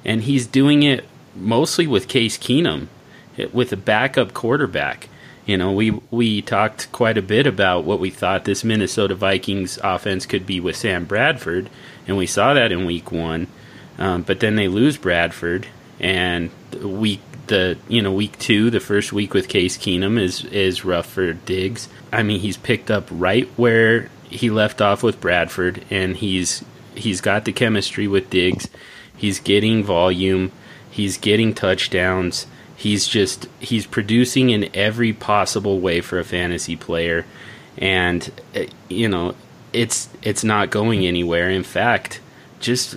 [0.05, 2.89] and he's doing it mostly with Case Keenum,
[3.53, 5.09] with a backup quarterback.
[5.47, 9.79] You know, we we talked quite a bit about what we thought this Minnesota Vikings
[9.83, 11.71] offense could be with Sam Bradford,
[12.07, 13.47] and we saw that in Week One.
[13.99, 15.69] Um, but then they lose Bradford,
[16.01, 16.51] and
[16.83, 21.07] week the you know week two, the first week with Case Keenum is is rough
[21.07, 21.89] for Diggs.
[22.13, 27.21] I mean, he's picked up right where he left off with Bradford, and he's he's
[27.21, 28.69] got the chemistry with Diggs.
[29.17, 30.53] He's getting volume.
[30.91, 32.47] He's getting touchdowns.
[32.77, 37.25] He's just he's producing in every possible way for a fantasy player,
[37.79, 39.35] and uh, you know
[39.73, 41.51] it's it's not going anywhere.
[41.51, 42.21] In fact,
[42.61, 42.97] just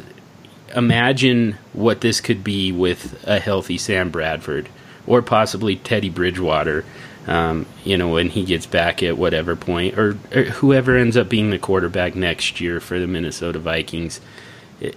[0.75, 4.69] imagine what this could be with a healthy Sam Bradford
[5.07, 6.85] or possibly Teddy Bridgewater.
[7.27, 11.29] Um, you know, when he gets back at whatever point, or, or, whoever ends up
[11.29, 14.19] being the quarterback next year for the Minnesota Vikings.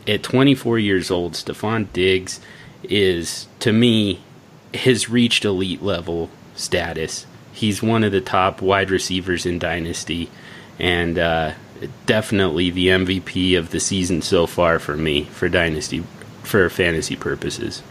[0.06, 2.40] At 24 years old, Stefon Diggs
[2.84, 4.20] is, to me,
[4.72, 7.26] has reached elite level status.
[7.52, 10.30] He's one of the top wide receivers in Dynasty,
[10.82, 11.52] and uh,
[12.04, 16.04] definitely the MVP of the season so far for me for dynasty
[16.42, 17.82] for fantasy purposes.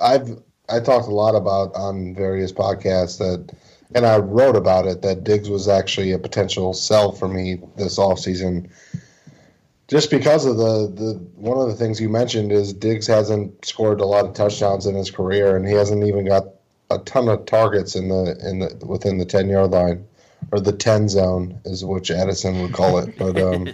[0.00, 0.38] I've
[0.68, 3.52] I talked a lot about on various podcasts that
[3.92, 7.98] and I wrote about it that Diggs was actually a potential sell for me this
[7.98, 8.70] off season,
[9.88, 14.00] Just because of the, the one of the things you mentioned is Diggs hasn't scored
[14.00, 16.44] a lot of touchdowns in his career and he hasn't even got
[16.92, 20.04] a ton of targets in the in the within the ten yard line
[20.52, 23.16] or the 10 zone is which Addison would call it.
[23.18, 23.68] But um,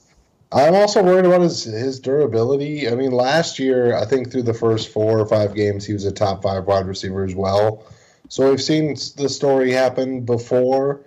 [0.52, 2.88] I'm also worried about his his durability.
[2.88, 6.04] I mean, last year I think through the first four or five games he was
[6.04, 7.84] a top five wide receiver as well.
[8.28, 11.00] So we've seen the story happen before.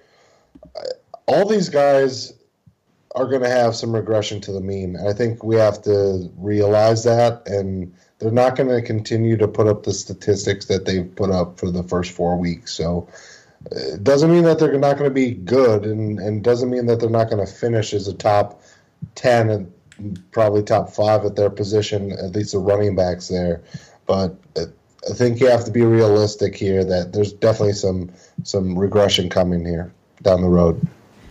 [1.27, 2.33] All these guys
[3.15, 4.97] are going to have some regression to the mean.
[4.97, 9.67] I think we have to realize that, and they're not going to continue to put
[9.67, 12.73] up the statistics that they've put up for the first four weeks.
[12.73, 13.07] So
[13.71, 16.99] it doesn't mean that they're not going to be good, and, and doesn't mean that
[16.99, 18.61] they're not going to finish as a top
[19.15, 19.71] 10 and
[20.31, 23.63] probably top five at their position, at least the running backs there.
[24.05, 28.11] But I think you have to be realistic here that there's definitely some
[28.43, 30.87] some regression coming here down the road.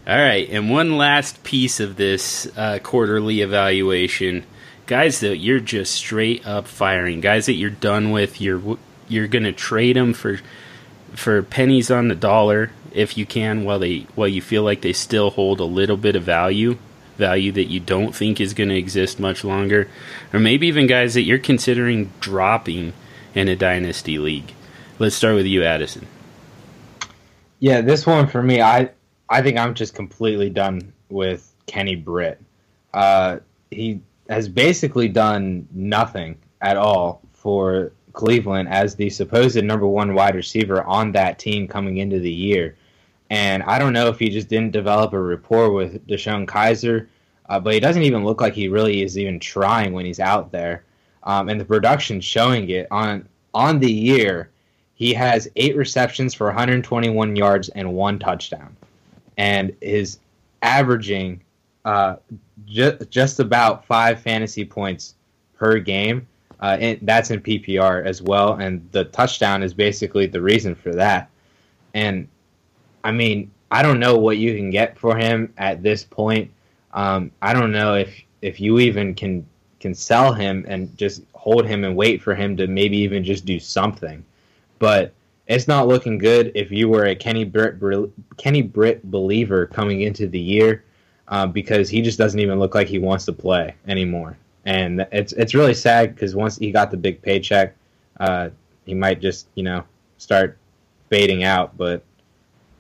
[0.07, 4.45] All right, and one last piece of this uh, quarterly evaluation,
[4.87, 8.41] guys that you're just straight up firing, guys that you're done with.
[8.41, 10.41] You're you're going to trade them for
[11.15, 14.93] for pennies on the dollar if you can while they while you feel like they
[14.93, 16.77] still hold a little bit of value
[17.17, 19.89] value that you don't think is going to exist much longer
[20.33, 22.93] or maybe even guys that you're considering dropping
[23.35, 24.53] in a dynasty league.
[24.99, 26.07] Let's start with you addison.
[27.61, 28.91] Yeah this one for me i
[29.29, 32.41] i think i'm just completely done with kenny britt.
[32.93, 33.39] Uh,
[33.71, 40.35] he has basically done nothing at all for Cleveland as the supposed number one wide
[40.35, 42.77] receiver on that team coming into the year.
[43.29, 47.09] And I don't know if he just didn't develop a rapport with DeShone Kizer,
[47.49, 50.53] uh, but he doesn't even look like he really is even trying when he's out
[50.53, 50.85] there.
[51.25, 54.51] Um, and the production showing it on on the year,
[54.95, 58.77] he has eight receptions for 121 yards and one touchdown,
[59.37, 60.19] and is
[60.63, 61.41] averaging
[61.85, 62.17] uh,
[62.67, 65.15] ju- just about five fantasy points
[65.57, 66.27] per game
[66.65, 70.95] uh, and that's in PPR as well, and the touchdown is basically the reason for
[70.95, 71.29] that.
[71.93, 72.27] And
[73.05, 76.51] I mean, I don't know what you can get for him at this point.
[76.95, 79.45] Um, I don't know if if you even can
[79.79, 83.45] can sell him and just hold him and wait for him to maybe even just
[83.45, 84.25] do something.
[84.79, 85.13] But
[85.47, 87.75] it's not looking good if you were a Kenny Britt
[88.39, 90.83] Kenny Britt believer coming into the year,
[91.29, 95.33] uh, because he just doesn't even look like he wants to play anymore, and it's
[95.33, 97.75] it's really sad because once he got the big paycheck,
[98.21, 98.51] uh,
[98.87, 99.85] he might just you know
[100.19, 100.59] start
[101.11, 101.77] fading out.
[101.77, 102.03] But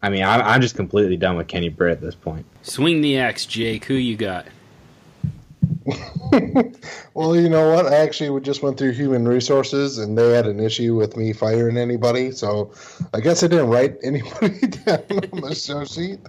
[0.03, 2.47] I mean, I'm, I'm just completely done with Kenny Britt at this point.
[2.62, 3.85] Swing the axe, Jake.
[3.87, 4.47] Who you got?
[7.14, 7.87] well, you know what?
[7.87, 11.33] I actually we just went through human resources, and they had an issue with me
[11.33, 12.31] firing anybody.
[12.31, 12.73] So
[13.12, 16.20] I guess I didn't write anybody down on the show sheet.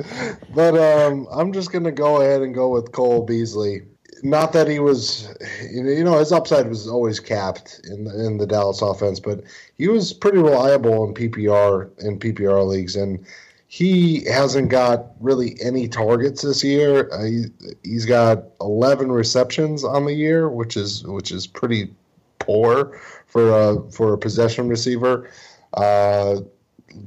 [0.54, 3.84] But um, I'm just going to go ahead and go with Cole Beasley.
[4.26, 5.32] Not that he was,
[5.72, 9.44] you know, his upside was always capped in the, in the Dallas offense, but
[9.78, 13.24] he was pretty reliable in PPR in PPR leagues, and
[13.68, 17.08] he hasn't got really any targets this year.
[17.14, 17.46] Uh, he,
[17.84, 21.94] he's got 11 receptions on the year, which is which is pretty
[22.40, 25.30] poor for a for a possession receiver.
[25.76, 26.38] Uh,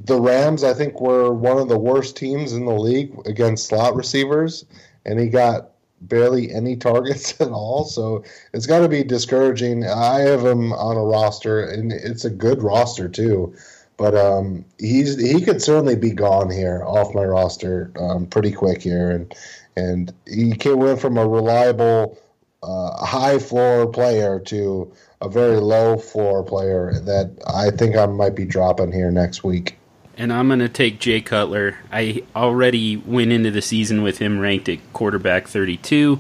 [0.05, 3.97] the Rams, I think, were one of the worst teams in the league against slot
[3.97, 4.67] receivers,
[5.05, 7.85] and he got barely any targets at all.
[7.85, 9.87] So it's got to be discouraging.
[9.87, 13.55] I have him on a roster, and it's a good roster too.
[13.97, 18.81] But um, he's he could certainly be gone here off my roster um, pretty quick
[18.81, 19.35] here, and
[19.77, 22.17] and he came went from a reliable
[22.63, 28.35] uh, high floor player to a very low floor player that I think I might
[28.37, 29.79] be dropping here next week.
[30.19, 31.79] And I'm going to take Jay Cutler.
[31.93, 36.19] I already went into the season with him ranked at quarterback 32,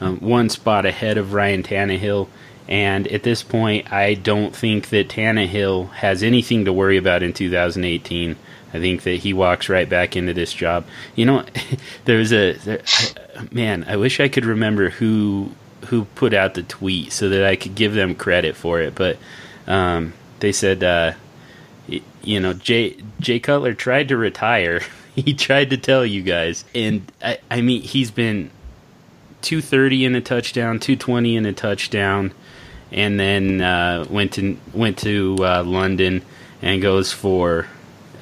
[0.00, 2.28] um, one spot ahead of Ryan Tannehill.
[2.66, 7.34] And at this point, I don't think that Tannehill has anything to worry about in
[7.34, 8.36] 2018.
[8.72, 10.86] I think that he walks right back into this job.
[11.14, 11.44] You know,
[12.06, 12.80] there's a there,
[13.52, 13.84] man.
[13.86, 15.52] I wish I could remember who
[15.88, 18.94] who put out the tweet so that I could give them credit for it.
[18.94, 19.18] But
[19.66, 21.12] um, they said, uh,
[22.22, 24.80] you know, Jay Jay Cutler tried to retire.
[25.14, 28.50] he tried to tell you guys, and I, I mean, he's been
[29.42, 32.32] 230 in a touchdown, 220 in a touchdown
[32.94, 36.22] and then uh, went to went to uh, London
[36.62, 37.66] and goes for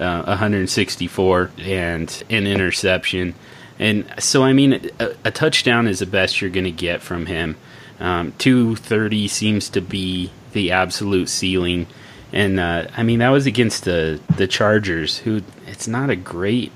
[0.00, 3.34] uh, 164 and an interception.
[3.78, 7.26] And so, I mean, a, a touchdown is the best you're going to get from
[7.26, 7.56] him.
[8.00, 11.86] Um, 230 seems to be the absolute ceiling.
[12.32, 16.72] And uh, I mean, that was against the the Chargers, who it's not a great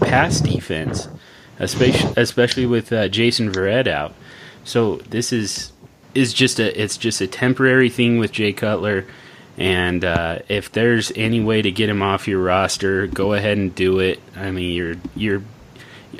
[0.00, 1.08] pass defense,
[1.58, 4.14] especially especially with uh, Jason Verrett out.
[4.64, 5.72] So this is
[6.14, 9.06] is just a it's just a temporary thing with Jay Cutler.
[9.56, 13.74] And uh, if there's any way to get him off your roster, go ahead and
[13.74, 14.20] do it.
[14.36, 15.42] I mean, you're you're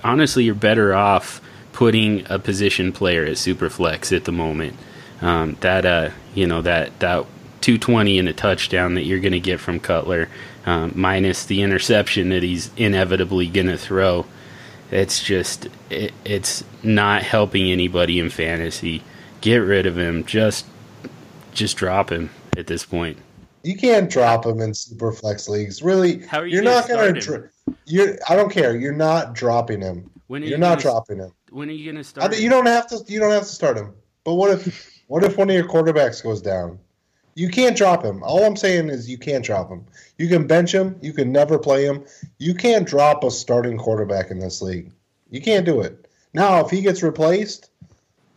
[0.04, 1.40] honestly you're better off
[1.72, 4.76] putting a position player at superflex at the moment.
[5.20, 7.26] Um, that uh, you know that that
[7.60, 10.28] 220 and a touchdown that you're going to get from Cutler,
[10.66, 14.26] um, minus the interception that he's inevitably going to throw.
[14.90, 19.02] It's just it, it's not helping anybody in fantasy
[19.40, 20.24] get rid of him.
[20.24, 20.66] Just
[21.52, 23.18] just drop him at this point.
[23.64, 25.82] You can't drop him in super flex leagues.
[25.82, 27.48] Really, How are you you're gonna not going to.
[27.84, 28.16] You're.
[28.28, 28.76] I don't care.
[28.76, 30.10] You're not dropping him.
[30.28, 31.32] When you're you not dropping him.
[31.50, 32.26] When are you going to start?
[32.26, 33.04] I mean, you don't have to.
[33.06, 33.94] You don't have to start him.
[34.24, 35.02] But what if?
[35.08, 36.78] what if one of your quarterbacks goes down?
[37.38, 38.20] You can't drop him.
[38.24, 39.86] All I'm saying is you can't drop him.
[40.16, 40.98] You can bench him.
[41.00, 42.04] You can never play him.
[42.38, 44.90] You can't drop a starting quarterback in this league.
[45.30, 46.08] You can't do it.
[46.34, 47.70] Now, if he gets replaced,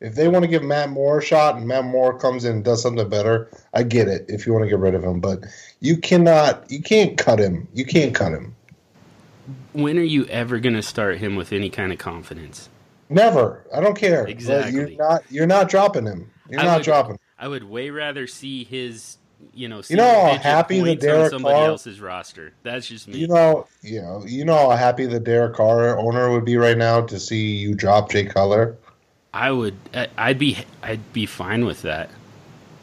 [0.02, 2.64] if they want to give Matt Moore a shot and Matt Moore comes in and
[2.64, 5.20] does something better, I get it if you want to get rid of him.
[5.20, 5.46] But
[5.80, 7.68] you cannot, you can't cut him.
[7.74, 8.56] You can't cut him.
[9.74, 12.70] When are you ever going to start him with any kind of confidence?
[13.10, 13.66] Never.
[13.74, 14.28] I don't care.
[14.28, 14.74] Exactly.
[14.74, 15.24] You're not.
[15.32, 16.30] You're not dropping him.
[16.52, 17.18] You're I not would, dropping.
[17.42, 19.18] I would way rather see his
[19.56, 22.54] you know, you know how happy the Derek somebody Carr, else's roster.
[22.62, 23.18] That's just me.
[23.18, 26.78] You know, you know, you know how happy the Derek Carr owner would be right
[26.78, 28.78] now to see you drop Jay Cutler.
[29.34, 29.76] I would.
[30.18, 30.60] I'd be.
[30.84, 32.12] I'd be fine with that.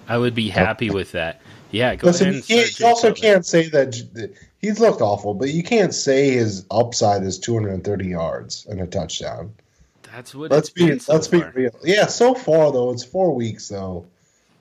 [0.08, 1.40] I would be happy with that.
[1.70, 2.78] Yeah, go Listen, ahead.
[2.78, 7.38] you also can't say that he's looked awful, but you can't say his upside is
[7.38, 9.54] 230 yards and a touchdown.
[10.02, 10.50] That's what.
[10.50, 10.98] Let's be.
[10.98, 11.52] So let's far.
[11.52, 11.78] be real.
[11.84, 14.06] Yeah, so far though, it's four weeks though,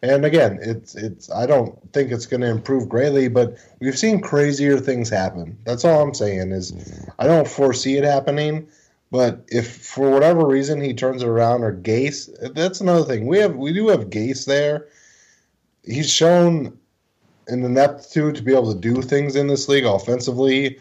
[0.04, 1.32] and again, it's it's.
[1.32, 5.58] I don't think it's going to improve greatly, but we've seen crazier things happen.
[5.64, 6.74] That's all I'm saying is,
[7.20, 8.68] I don't foresee it happening.
[9.10, 13.26] But if for whatever reason he turns it around or Gase, that's another thing.
[13.26, 14.88] We have we do have Gase there.
[15.86, 16.78] He's shown
[17.48, 20.80] an ineptitude to be able to do things in this league offensively.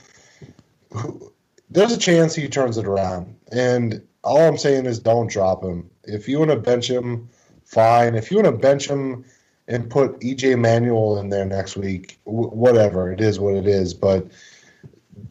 [1.70, 3.36] There's a chance he turns it around.
[3.52, 5.88] And all I'm saying is don't drop him.
[6.04, 7.28] If you want to bench him,
[7.66, 8.14] fine.
[8.14, 9.24] If you want to bench him
[9.68, 12.18] and put EJ Manuel in there next week.
[12.24, 14.26] W- whatever it is, what it is, but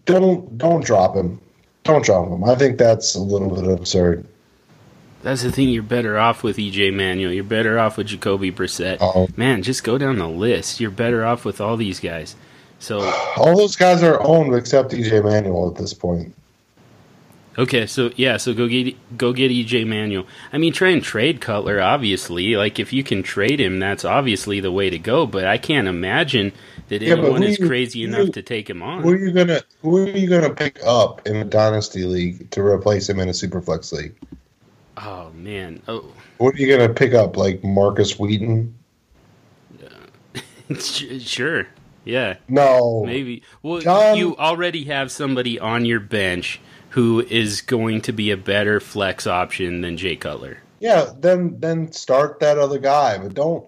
[0.05, 1.39] don't don't drop him.
[1.83, 2.43] Don't drop him.
[2.43, 4.25] I think that's a little bit absurd.
[5.21, 5.69] That's the thing.
[5.69, 7.33] You're better off with EJ Manuel.
[7.33, 8.97] You're better off with Jacoby Brissett.
[9.01, 9.27] Oh.
[9.35, 10.79] Man, just go down the list.
[10.79, 12.35] You're better off with all these guys.
[12.79, 12.99] So
[13.37, 16.35] All those guys are owned except EJ Manuel at this point.
[17.57, 20.25] Okay, so yeah, so go get go get EJ Manuel.
[20.51, 21.79] I mean, try and trade Cutler.
[21.79, 25.25] Obviously, like if you can trade him, that's obviously the way to go.
[25.25, 26.51] But I can't imagine
[26.89, 29.03] that Yeah, anyone is you- crazy who enough you- to take him on.
[29.03, 32.61] Who are you gonna Who are you gonna pick up in a dynasty league to
[32.61, 34.15] replace him in a superflex league?
[34.97, 35.81] Oh man.
[35.87, 36.03] Oh,
[36.39, 37.37] What are you gonna pick up?
[37.37, 38.73] Like Markus Wheaton?
[41.19, 41.67] sure.
[42.03, 42.35] Yeah.
[42.47, 43.43] No, Maybe.
[43.63, 46.59] Well, John- you already have somebody on your bench
[46.95, 50.59] who is going to be a better flex option than Jay Cutler.
[50.79, 53.65] Yeah, then then start that other guy, but don't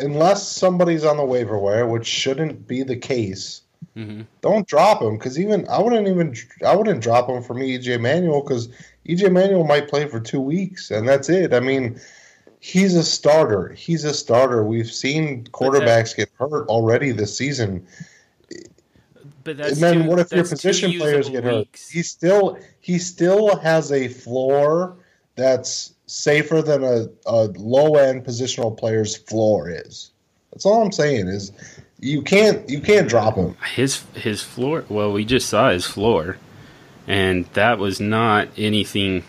[0.00, 3.62] unless somebody's on the waiver wire, which shouldn't be the case.
[3.94, 6.34] hmm Don't drop him because even I wouldn't even
[6.66, 8.70] I wouldn't drop him for me EJ Manuel because
[9.08, 11.54] EJ Manuel might play for two weeks and that's it.
[11.54, 12.00] I mean,
[12.58, 13.68] he's a starter.
[13.68, 14.64] He's a starter.
[14.64, 17.86] We've seen quarterbacks get hurt already this season.
[19.46, 21.54] But that's and then two- what if your position players get hurt?
[21.56, 21.88] weeks.
[21.88, 24.96] He still he still has a floor
[25.36, 30.10] that's safer than a, a low end positional player's floor is.
[30.52, 31.52] That's all I'm saying is
[32.00, 33.56] you can't you can't drop him.
[33.74, 34.84] His his floor.
[34.88, 36.38] Well, we just saw his floor,
[37.06, 39.22] and that was not anything.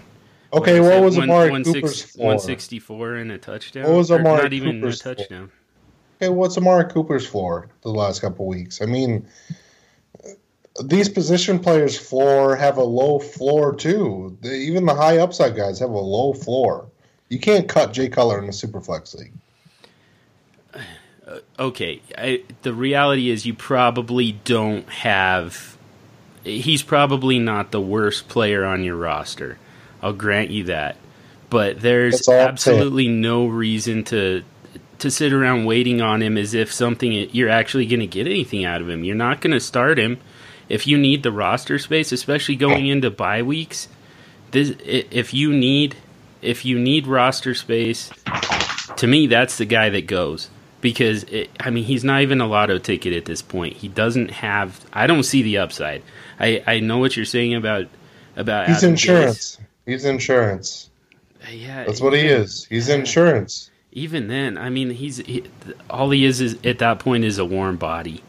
[0.54, 2.28] Okay, what was One- Amari one Cooper's six- floor?
[2.28, 3.84] 164 and a touchdown.
[3.84, 5.16] What was Or Amari Not even Cooper's a floor?
[5.16, 5.52] touchdown.
[6.22, 8.82] Okay, what's Amari Cooper's floor the last couple weeks?
[8.82, 9.28] I mean,
[10.84, 14.38] these position players' floor have a low floor too.
[14.42, 16.90] They, even the high upside guys have a low floor.
[17.30, 19.34] You can't cut Jay Cutler in the Superflex league.
[21.28, 25.78] Uh, okay, I, the reality is you probably don't have.
[26.44, 29.58] He's probably not the worst player on your roster.
[30.02, 30.96] I'll grant you that,
[31.50, 34.44] but there's absolutely no reason to
[35.00, 38.64] to sit around waiting on him as if something you're actually going to get anything
[38.64, 39.04] out of him.
[39.04, 40.20] You're not going to start him
[40.70, 43.88] if you need the roster space, especially going into bye weeks.
[44.52, 45.96] this if you need
[46.42, 48.12] if you need roster space,
[48.98, 50.50] to me that's the guy that goes
[50.82, 53.78] because it, I mean he's not even a lotto ticket at this point.
[53.78, 54.86] He doesn't have.
[54.94, 56.04] I don't see the upside.
[56.40, 57.88] I I know what you're saying about
[58.36, 59.58] about He's insurance.
[59.86, 60.90] He's insurance.
[61.46, 62.66] Uh, yeah, That's what he is.
[62.66, 63.72] He's insurance.
[63.92, 65.44] Even then, I mean he's he,
[65.90, 68.22] all he is is at that point is a warm body.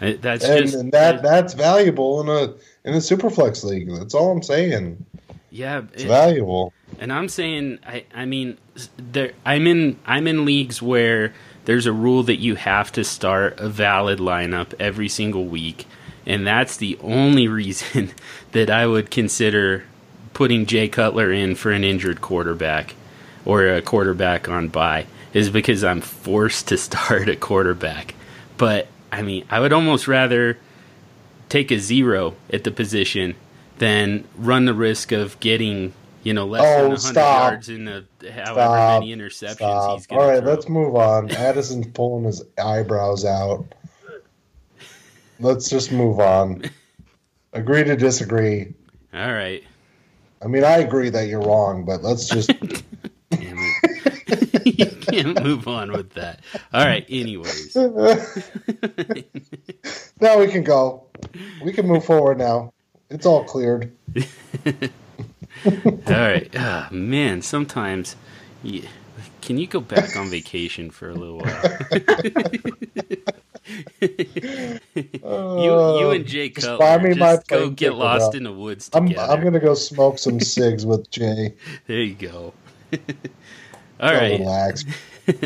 [0.00, 2.54] That's And, just and that that's valuable in a
[2.88, 3.90] in a superflex league.
[3.92, 5.04] That's all I'm saying.
[5.50, 5.82] yeah.
[5.92, 6.72] It's it- valuable.
[6.98, 8.58] And I'm saying, I, I mean,
[8.98, 11.32] there, I'm in, I'm in leagues where
[11.64, 15.86] there's a rule that you have to start a valid lineup every single week,
[16.26, 18.10] and that's the only reason
[18.52, 19.84] that I would consider
[20.34, 22.94] putting Jay Cutler in for an injured quarterback
[23.44, 28.14] or a quarterback on bye is because I'm forced to start a quarterback.
[28.58, 30.58] But I mean, I would almost rather
[31.48, 33.34] take a zero at the position
[33.78, 35.92] than run the risk of getting
[36.22, 37.50] you know less Oh, than 100 stop.
[37.52, 39.02] yards in the however Stop.
[39.02, 39.96] many interceptions Stop.
[39.98, 40.52] he's going All right, throw.
[40.52, 41.30] let's move on.
[41.30, 43.64] Addison's pulling his eyebrows out.
[45.40, 46.64] Let's just move on.
[47.54, 48.74] Agree to disagree.
[49.14, 49.64] All right.
[50.42, 52.50] I mean, I agree that you're wrong, but let's just.
[55.06, 55.26] Damn it.
[55.26, 56.40] you can't move on with that.
[56.72, 57.04] All right.
[57.08, 57.76] Anyways.
[60.20, 61.04] now we can go.
[61.62, 62.72] We can move forward now.
[63.10, 63.92] It's all cleared.
[65.66, 66.50] All right.
[66.56, 68.16] Ah, man, sometimes.
[68.62, 68.84] You,
[69.40, 71.78] can you go back on vacation for a little while?
[74.00, 78.38] you, you and Jay Just Cutler buy me just go get lost bro.
[78.38, 79.06] in the woods I'm.
[79.18, 81.54] I'm gonna go smoke some cigs with Jay.
[81.86, 82.52] There you go.
[84.00, 84.38] All Go right.
[84.40, 84.84] relax.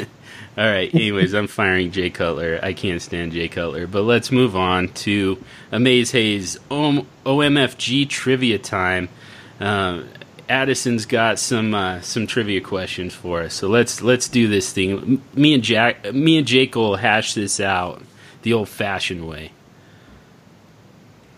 [0.56, 0.94] All right.
[0.94, 2.60] Anyways, I'm firing Jay Cutler.
[2.62, 3.86] I can't stand Jay Cutler.
[3.88, 5.42] But let's move on to
[5.72, 9.08] Amaze Hayes OM- OMFG trivia time.
[9.60, 10.02] Uh,
[10.48, 13.54] Addison's got some uh, some trivia questions for us.
[13.54, 14.90] So let's let's do this thing.
[14.92, 18.02] M- Me and Jack, me and Jake will hash this out
[18.42, 19.50] the old-fashioned way.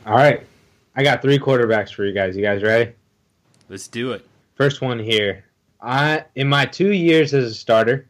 [0.04, 0.46] All right.
[0.94, 2.36] I got three quarterbacks for you guys.
[2.36, 2.92] You guys ready?
[3.68, 4.26] Let's do it.
[4.56, 5.44] First one here.
[5.80, 8.06] I in my two years as a starter,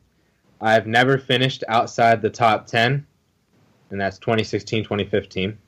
[0.60, 3.06] I've never finished outside the top 10,
[3.90, 5.58] and that's 2016 2015.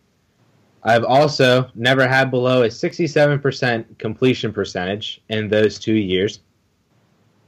[0.83, 6.41] I've also never had below a 67% completion percentage in those two years.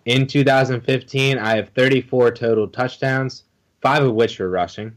[0.05, 3.45] In 2015, I have 34 total touchdowns,
[3.81, 4.97] five of which were rushing.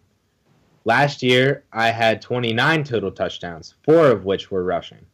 [0.85, 5.05] Last year, I had 29 total touchdowns, four of which were rushing.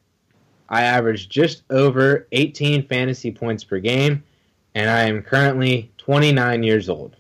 [0.70, 4.24] I averaged just over 18 fantasy points per game,
[4.80, 7.18] and I am currently 29 years old.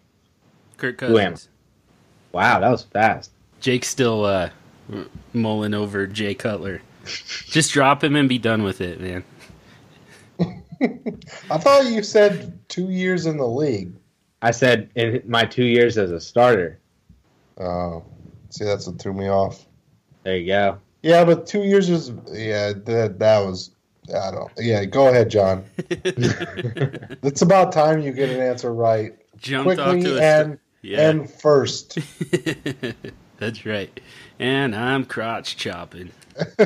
[0.77, 1.49] Kirk Who am Cousins.
[2.31, 3.31] Wow, that was fast.
[3.59, 4.49] Jake's still uh,
[5.33, 6.81] mulling over Jay Cutler.
[7.03, 9.25] Just drop him and be done with it, man.
[11.51, 13.93] I thought you said two years in the league.
[14.41, 16.79] I said in my two years as a starter.
[17.59, 18.05] Oh,
[18.51, 19.65] see, that's what threw me off.
[20.23, 20.77] There you go.
[21.03, 22.71] Yeah, but two years is yeah.
[22.71, 23.71] That that was
[24.15, 24.51] I don't.
[24.57, 25.65] Yeah, go ahead, John.
[27.21, 31.09] It's about time you get an answer right Jumped off quickly to a and yeah.
[31.09, 31.97] and first.
[33.37, 33.99] That's right.
[34.39, 36.11] And I'm crotch chopping.
[36.57, 36.65] All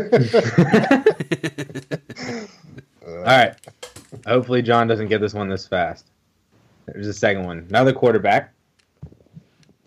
[3.14, 3.56] right.
[4.26, 6.06] Hopefully, John doesn't get this one this fast.
[6.86, 7.66] There's a second one.
[7.70, 8.54] Another quarterback.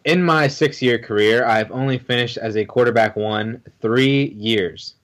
[0.05, 4.95] In my six year career, I've only finished as a quarterback one three years,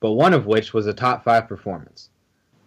[0.00, 2.10] but one of which was a top five performance.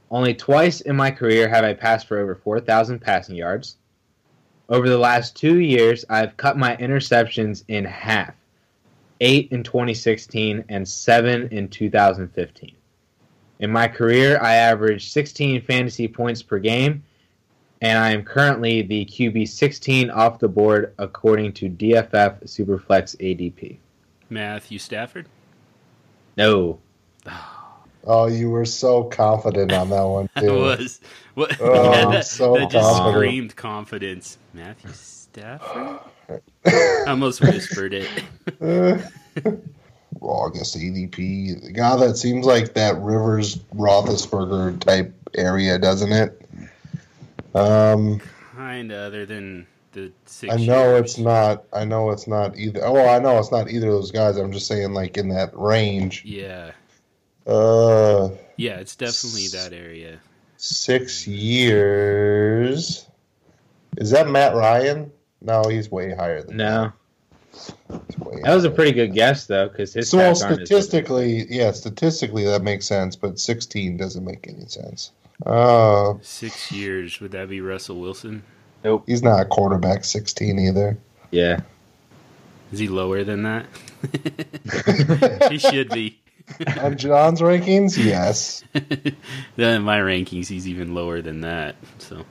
[0.09, 3.77] Only twice in my career have I passed for over 4,000 passing yards.
[4.67, 8.35] Over the last two years, I've cut my interceptions in half
[9.21, 12.75] eight in 2016 and seven in 2015.
[13.59, 17.03] In my career, I averaged 16 fantasy points per game,
[17.81, 23.77] and I am currently the QB 16 off the board according to DFF Superflex ADP.
[24.29, 25.27] Matthew Stafford.
[26.37, 26.79] No,
[28.03, 31.01] Oh, you were so confident on that one I was.
[31.35, 31.55] What?
[31.61, 33.15] Oh, yeah, that, so that just confident.
[33.15, 34.37] screamed confidence.
[34.53, 35.99] Matthew Stafford.
[36.65, 38.09] I almost whispered it.
[40.19, 41.63] Well, I guess ADP.
[41.63, 46.41] The guy that seems like that Rivers Roethlisberger type area, doesn't it?
[47.55, 48.21] Um,
[48.55, 50.53] Kinda, other than the six.
[50.53, 51.01] I know years.
[51.01, 51.63] it's not.
[51.73, 52.81] I know it's not either.
[52.83, 54.37] Oh, I know it's not either of those guys.
[54.37, 56.23] I'm just saying, like in that range.
[56.25, 56.71] Yeah,
[57.47, 60.19] Uh, yeah, it's definitely that area.
[60.57, 63.07] six years.
[63.97, 65.11] Is that Matt Ryan?
[65.41, 66.81] No, he's way higher than no.
[66.83, 66.93] that.
[68.43, 71.71] That was a pretty good guess though, because his So well, stats as- statistically, yeah,
[71.71, 75.11] statistically that makes sense, but 16 doesn't make any sense.
[75.45, 77.19] Uh, Six years.
[77.19, 78.43] Would that be Russell Wilson?
[78.83, 80.97] Nope, he's not a quarterback 16 either.
[81.31, 81.61] Yeah,
[82.71, 83.65] Is he lower than that?
[85.51, 86.19] he should be.
[86.81, 88.63] On John's rankings, yes.
[88.73, 91.75] then in my rankings, he's even lower than that.
[91.99, 92.25] So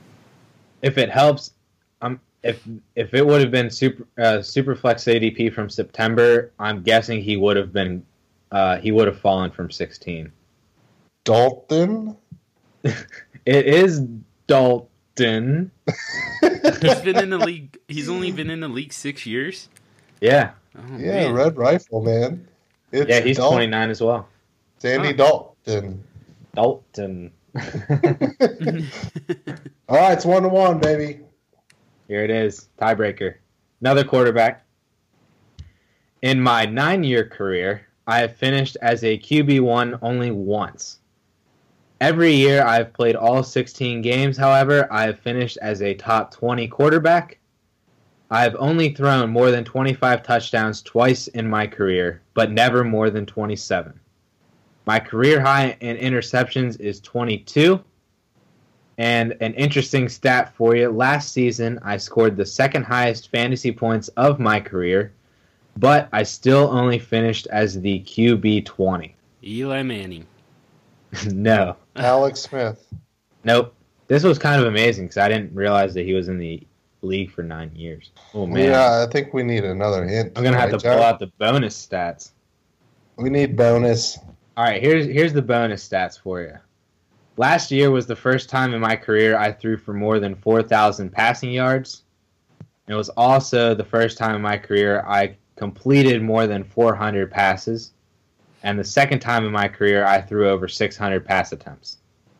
[0.81, 1.53] if it helps,
[2.01, 2.61] um, if
[2.95, 7.57] if it would have been super uh, Superflex ADP from September, I'm guessing he would
[7.57, 8.05] have been
[8.51, 10.31] uh, he would have fallen from 16.
[11.23, 12.17] Dalton?
[13.43, 14.01] It is
[14.45, 15.71] Dalton.
[16.41, 17.75] he's been in the league.
[17.87, 19.67] He's only been in the league six years.
[20.19, 21.33] Yeah, Oh, Yeah, man.
[21.33, 22.47] Red Rifle, man.
[22.91, 24.27] It's yeah, he's Dal- 29 as well.
[24.79, 25.13] Sandy Huh.
[25.65, 26.03] Dalton.
[26.55, 27.31] Dalton.
[29.89, 31.19] All right, it's one to one, baby.
[32.07, 33.35] Here it is, tiebreaker.
[33.81, 34.65] Another quarterback.
[36.21, 40.99] In my nine-year career, I have finished as a QB one only once.
[41.99, 46.67] Every year I've played all 16 games, however, I have finished as a top 20
[46.67, 47.37] quarterback.
[48.31, 53.09] I have only thrown more than 25 touchdowns twice in my career, but never more
[53.09, 53.99] than 27.
[54.85, 57.83] My career high in interceptions is 22.
[58.97, 64.07] And an interesting stat for you last season, I scored the second highest fantasy points
[64.09, 65.11] of my career,
[65.75, 69.13] but I still only finished as the QB 20.
[69.43, 70.25] Eli Manning.
[71.33, 71.75] no.
[71.97, 72.93] Alex Smith.
[73.43, 73.73] Nope.
[74.07, 76.65] This was kind of amazing because I didn't realize that he was in the
[77.01, 78.11] league for nine years.
[78.33, 78.69] Oh, man.
[78.69, 80.33] Yeah, I think we need another hint.
[80.35, 80.93] I'm going to have to Right, John?
[80.97, 82.31] pull out the bonus stats.
[83.17, 84.17] We need bonus.
[84.57, 86.53] All right, here's here's the bonus stats for you.
[87.37, 91.09] Last year was the first time in my career I threw for more than 4,000
[91.11, 92.03] passing yards.
[92.87, 97.93] It was also the first time in my career I completed more than 400 passes,
[98.63, 101.97] and the second time in my career I threw over 600 pass attempts.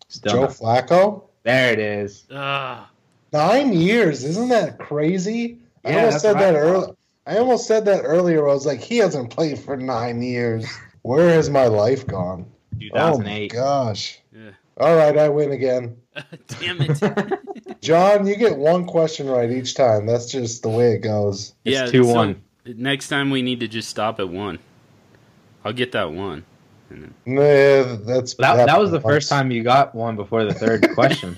[0.10, 1.24] Still, Joe not- Flacco?
[1.44, 2.26] there it is.
[2.32, 2.90] Ah,
[3.34, 4.24] Nine years.
[4.24, 5.60] Isn't that crazy?
[5.86, 6.94] I Yeah, almost said that I earlier.
[7.26, 8.50] I almost said that earlier.
[8.50, 10.68] I was like, he hasn't played for nine years.
[11.04, 12.46] Where has my life gone?
[12.94, 14.20] Oh my gosh.
[14.34, 14.52] yeah.
[14.78, 15.98] All right, I win again.
[16.48, 17.02] Damn it.
[17.82, 20.06] John, you get one question right each time.
[20.06, 21.54] That's just the way it goes.
[21.64, 22.42] It's yeah, 2 so 1.
[22.66, 24.60] next time we need to just stop at one.
[25.64, 26.44] I'll get that one.
[26.90, 30.54] And then, Nah, that's That, that was the first time you got one before the
[30.54, 31.38] third question.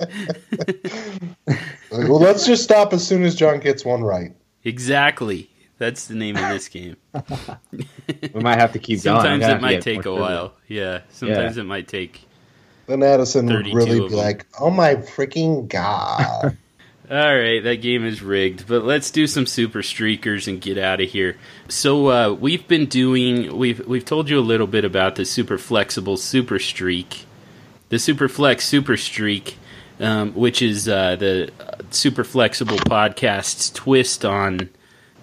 [0.00, 2.08] Once.
[2.08, 4.34] well, let's just stop as soon as John gets one right.
[4.64, 5.50] Exactly.
[5.78, 6.96] That's the name of this game.
[7.72, 9.40] we might have to keep Sometimes going.
[9.40, 10.54] Sometimes it might take a while.
[10.68, 11.00] Yeah.
[11.08, 11.62] Sometimes yeah.
[11.62, 12.26] it might take.
[12.86, 16.56] Then Addison would really be like, "Oh my freaking god!"
[17.10, 21.00] All right, that game is rigged, but let's do some super streakers and get out
[21.00, 21.36] of here.
[21.68, 25.56] So uh, we've been doing we've we've told you a little bit about the super
[25.56, 27.26] flexible super streak,
[27.90, 29.56] the super flex super streak,
[30.00, 31.50] um, which is uh, the
[31.90, 34.70] super flexible podcast's twist on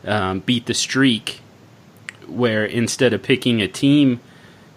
[0.06, 1.42] um, beat the streak,
[2.28, 4.20] where instead of picking a team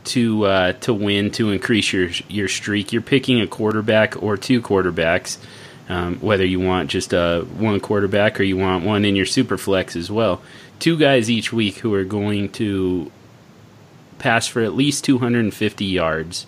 [0.04, 4.60] to uh, to win to increase your your streak, you're picking a quarterback or two
[4.60, 5.38] quarterbacks.
[5.88, 9.58] Um, whether you want just uh, one quarterback or you want one in your super
[9.58, 10.40] flex as well.
[10.78, 13.10] Two guys each week who are going to
[14.20, 16.46] pass for at least 250 yards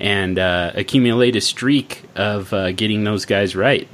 [0.00, 3.86] and uh, accumulate a streak of uh, getting those guys right.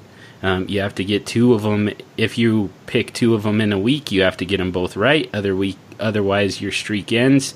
[0.42, 1.90] Um, you have to get two of them.
[2.16, 4.96] If you pick two of them in a week, you have to get them both
[4.96, 5.28] right.
[5.34, 7.54] Other week, otherwise your streak ends.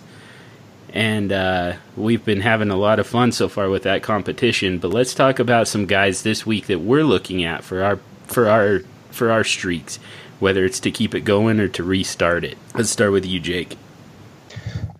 [0.93, 4.79] And uh, we've been having a lot of fun so far with that competition.
[4.79, 8.49] But let's talk about some guys this week that we're looking at for our for
[8.49, 8.81] our
[9.13, 10.01] for our streaks,
[10.41, 12.59] whether it's to keep it going or to restart it.
[12.75, 13.77] Let's start with you, Jake.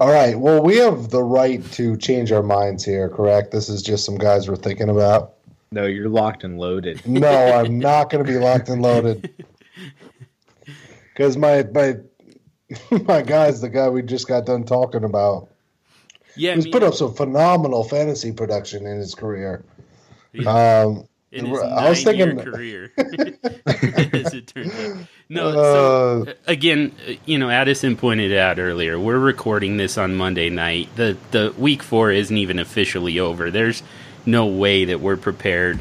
[0.01, 0.35] All right.
[0.39, 3.51] Well, we have the right to change our minds here, correct?
[3.51, 5.35] This is just some guys we're thinking about.
[5.73, 7.07] No, you're locked and loaded.
[7.07, 9.33] no, I'm not going to be locked and loaded.
[11.13, 11.97] Because my my
[13.05, 15.49] my guy's the guy we just got done talking about.
[16.35, 19.63] Yeah, he's put up some phenomenal fantasy production in his career.
[20.47, 25.07] Um, in his I was thinking career, as it turns out.
[25.29, 26.93] No, so uh, again,
[27.25, 28.99] you know, Addison pointed out earlier.
[28.99, 30.89] We're recording this on Monday night.
[30.97, 33.51] the The week four isn't even officially over.
[33.51, 33.83] There's
[34.27, 35.81] no way that we're prepared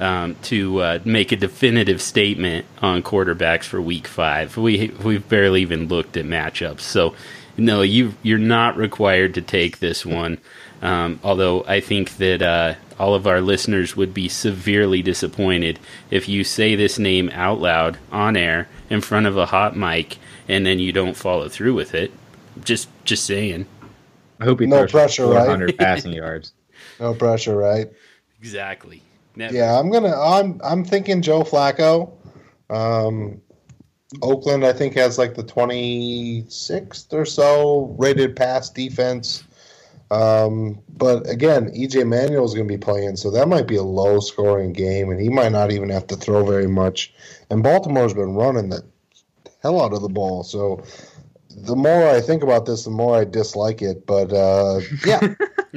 [0.00, 4.56] um, to uh, make a definitive statement on quarterbacks for Week Five.
[4.56, 7.14] We we've barely even looked at matchups, so
[7.56, 10.38] no, you you're not required to take this one.
[10.82, 15.78] Um, although I think that uh, all of our listeners would be severely disappointed
[16.10, 20.18] if you say this name out loud on air in front of a hot mic
[20.48, 22.12] and then you don't follow through with it.
[22.62, 23.64] Just just saying.
[24.38, 25.78] I hope he no throws pressure, 400 right?
[25.78, 26.52] passing yards.
[26.98, 27.88] No pressure, right?
[28.38, 29.02] Exactly.
[29.34, 29.54] Never.
[29.54, 30.14] Yeah, I'm gonna.
[30.20, 32.12] I'm I'm thinking Joe Flacco.
[32.68, 33.40] Um,
[34.20, 39.44] Oakland, I think, has like the 26th or so rated pass defense.
[40.10, 43.82] Um, but again, EJ Manuel is going to be playing, so that might be a
[43.82, 47.14] low scoring game, and he might not even have to throw very much.
[47.50, 48.84] And Baltimore's been running the
[49.62, 50.82] hell out of the ball, so
[51.56, 54.06] the more I think about this, the more I dislike it.
[54.06, 55.20] But uh, yeah,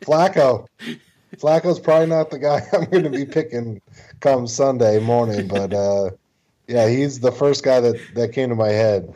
[0.00, 0.66] Flacco.
[1.36, 3.80] Flacco's probably not the guy I'm going to be picking
[4.20, 6.10] come Sunday morning, but uh,
[6.66, 9.12] yeah, he's the first guy that, that came to my head.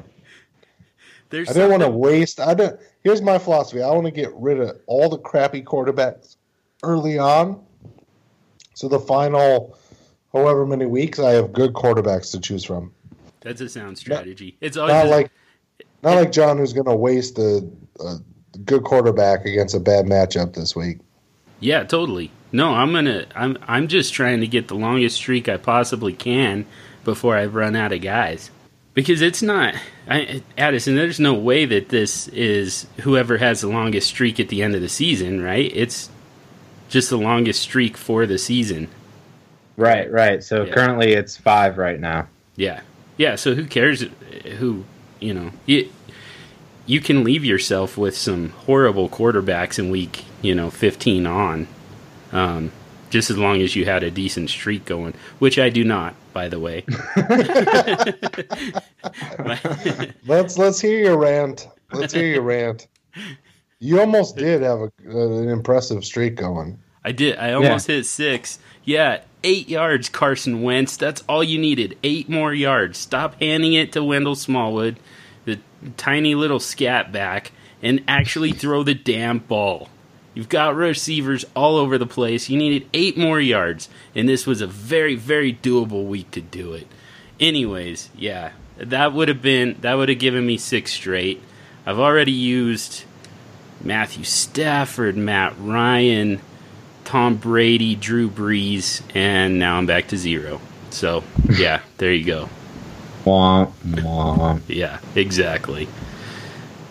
[1.32, 2.40] There's I didn't want to waste.
[2.40, 2.78] I don't.
[3.02, 3.82] Here's my philosophy.
[3.82, 6.36] I want to get rid of all the crappy quarterbacks
[6.82, 7.64] early on,
[8.74, 9.78] so the final,
[10.30, 12.92] however many weeks, I have good quarterbacks to choose from.
[13.40, 14.58] That's a sound strategy.
[14.60, 15.30] Not, it's always not like
[16.02, 17.66] not like John, who's going to waste a,
[17.98, 18.16] a
[18.66, 20.98] good quarterback against a bad matchup this week.
[21.60, 22.30] Yeah, totally.
[22.52, 23.24] No, I'm gonna.
[23.34, 23.56] I'm.
[23.66, 26.66] I'm just trying to get the longest streak I possibly can
[27.04, 28.50] before I run out of guys
[28.94, 29.74] because it's not
[30.08, 30.94] I, Addison.
[30.94, 34.80] There's no way that this is whoever has the longest streak at the end of
[34.80, 35.70] the season, right?
[35.74, 36.10] It's
[36.88, 38.88] just the longest streak for the season.
[39.76, 40.42] Right, right.
[40.42, 40.74] So yeah.
[40.74, 42.28] currently it's five right now.
[42.56, 42.80] Yeah,
[43.16, 43.36] yeah.
[43.36, 44.04] So who cares?
[44.58, 44.84] Who
[45.20, 45.52] you know?
[45.66, 45.90] You,
[46.84, 51.68] you can leave yourself with some horrible quarterbacks in week you know 15 on.
[52.32, 52.72] Um,
[53.12, 56.48] just as long as you had a decent streak going, which I do not, by
[56.48, 56.82] the way.
[60.26, 61.68] let's let's hear your rant.
[61.92, 62.88] Let's hear your rant.
[63.78, 66.78] You almost did have a, uh, an impressive streak going.
[67.04, 67.36] I did.
[67.36, 67.96] I almost yeah.
[67.96, 68.58] hit six.
[68.84, 70.96] Yeah, eight yards, Carson Wentz.
[70.96, 71.98] That's all you needed.
[72.02, 72.96] Eight more yards.
[72.96, 74.98] Stop handing it to Wendell Smallwood,
[75.44, 75.58] the
[75.98, 77.52] tiny little scat back,
[77.82, 79.90] and actually throw the damn ball.
[80.34, 82.48] You've got receivers all over the place.
[82.48, 86.72] You needed eight more yards, and this was a very, very doable week to do
[86.72, 86.86] it.
[87.38, 91.42] Anyways, yeah, that would have been that would have given me six straight.
[91.84, 93.04] I've already used
[93.82, 96.40] Matthew Stafford, Matt Ryan,
[97.04, 100.60] Tom Brady, Drew Brees, and now I'm back to zero.
[100.90, 102.48] So yeah, there you go.
[103.24, 104.62] Womp, womp.
[104.68, 105.88] Yeah, exactly.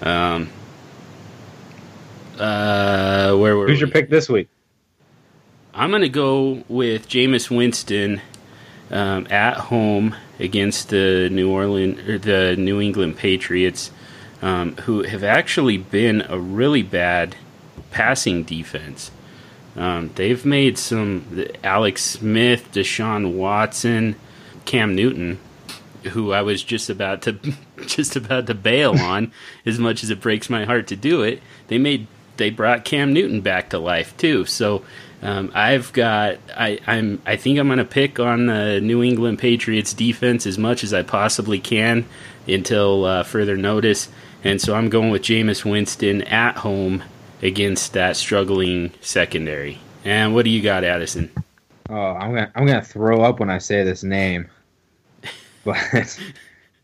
[0.02, 0.50] Um,
[2.42, 3.82] uh, where were Who's we?
[3.82, 4.50] your pick this week?
[5.74, 8.22] I'm going to go with Jameis Winston
[8.90, 13.92] um, at home against the New Orleans or the New England Patriots,
[14.42, 17.36] um, who have actually been a really bad
[17.92, 19.12] passing defense.
[19.76, 24.16] Um, they've made some Alex Smith, Deshaun Watson,
[24.66, 25.40] Cam Newton,
[26.10, 27.34] who I was just about to
[27.86, 29.32] just about to bail on,
[29.66, 31.42] as much as it breaks my heart to do it.
[31.68, 32.08] They made
[32.38, 34.46] they brought Cam Newton back to life too.
[34.46, 34.84] So
[35.22, 39.40] um, I've got I, I'm I think I'm going to pick on the New England
[39.40, 42.06] Patriots defense as much as I possibly can
[42.48, 44.10] until uh, further notice,
[44.44, 47.04] and so I'm going with Jameis Winston at home
[47.42, 49.80] against that struggling secondary.
[50.04, 51.32] And what do you got, Addison?
[51.90, 54.50] Oh, I'm gonna I'm gonna throw up when I say this name,
[55.64, 55.78] but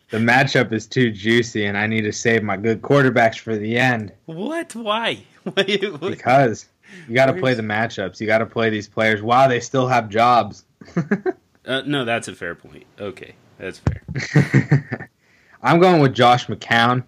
[0.10, 3.78] the matchup is too juicy, and I need to save my good quarterbacks for the
[3.78, 4.12] end.
[4.26, 4.76] What?
[4.76, 5.24] Why?
[5.56, 6.68] because
[7.08, 8.20] you got to play the matchups.
[8.20, 10.66] You got to play these players while they still have jobs.
[11.66, 12.86] uh, no, that's a fair point.
[13.00, 15.10] Okay, that's fair.
[15.62, 17.04] I'm going with Josh McCown.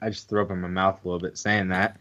[0.00, 1.98] I just threw up in my mouth a little bit saying that.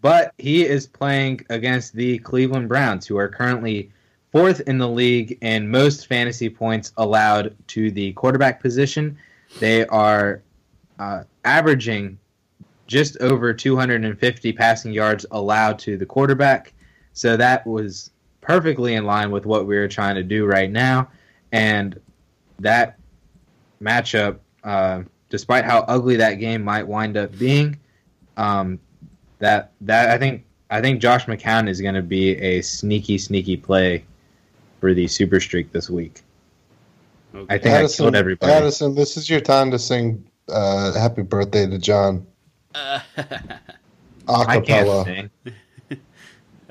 [0.00, 3.90] but he is playing against the Cleveland Browns, who are currently
[4.32, 9.16] fourth in the league in most fantasy points allowed to the quarterback position.
[9.60, 10.42] They are
[10.98, 12.18] uh, averaging
[12.86, 16.72] just over 250 passing yards allowed to the quarterback.
[17.12, 18.10] So that was
[18.40, 21.08] perfectly in line with what we were trying to do right now.
[21.52, 21.98] And
[22.58, 22.98] that
[23.80, 27.78] matchup, uh, despite how ugly that game might wind up being,
[28.36, 28.78] um,
[29.38, 33.56] that that I think I think Josh McCown is going to be a sneaky, sneaky
[33.56, 34.04] play
[34.80, 36.22] for the super streak this week.
[37.34, 37.54] Okay.
[37.54, 38.52] I think Addison, I killed everybody.
[38.52, 42.26] Addison, this is your time to sing uh, "Happy Birthday" to John.
[42.74, 43.00] Uh,
[44.26, 45.30] Acapella.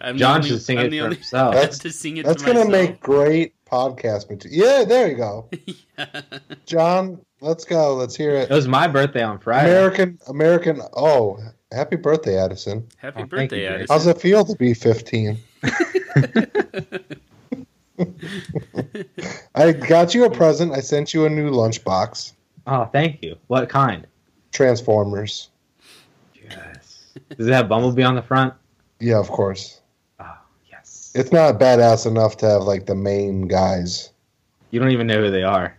[0.16, 1.56] John should sing I'm it for himself.
[1.56, 4.66] That's, to sing it that's going to make great podcast material.
[4.66, 5.50] Yeah, there you go.
[5.98, 6.22] yeah.
[6.66, 7.96] John, let's go.
[7.96, 8.52] Let's hear it.
[8.52, 9.72] It was my birthday on Friday.
[9.72, 10.82] American, American.
[10.96, 11.40] Oh,
[11.72, 12.88] happy birthday, Addison.
[12.98, 13.88] Happy oh, birthday, you, Addison.
[13.90, 15.38] How's it feel to be 15?
[19.56, 20.74] I got you a present.
[20.74, 22.34] I sent you a new lunchbox.
[22.68, 23.38] Oh, thank you.
[23.48, 24.06] What kind?
[24.52, 25.50] Transformers.
[27.38, 28.54] Does it have Bumblebee on the front?
[29.00, 29.82] Yeah, of course.
[30.20, 30.38] Oh,
[30.70, 31.12] yes.
[31.16, 34.12] It's not badass enough to have like the main guys.
[34.72, 35.78] You don't even know who they are.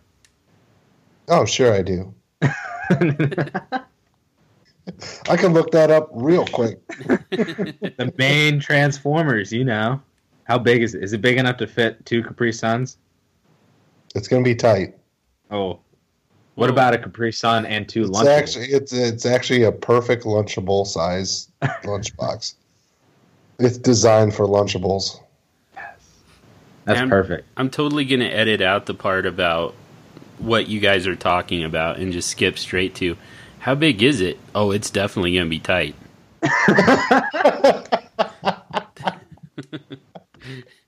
[1.28, 2.12] Oh, sure I do.
[5.30, 6.86] I can look that up real quick.
[6.98, 10.02] the main Transformers, you know.
[10.44, 11.02] How big is it?
[11.02, 12.98] Is it big enough to fit two Capri Suns?
[14.14, 14.94] It's going to be tight.
[15.50, 15.80] Oh,
[16.54, 18.38] what about a Capri Sun and two it's Lunchables?
[18.38, 22.54] Actually, it's it's actually a perfect Lunchable size lunchbox.
[23.58, 25.20] It's designed for Lunchables.
[25.74, 25.96] Yes,
[26.84, 27.48] that's I'm, perfect.
[27.56, 29.74] I'm totally gonna edit out the part about
[30.38, 33.16] what you guys are talking about and just skip straight to
[33.60, 34.38] how big is it?
[34.54, 35.94] Oh, it's definitely gonna be tight.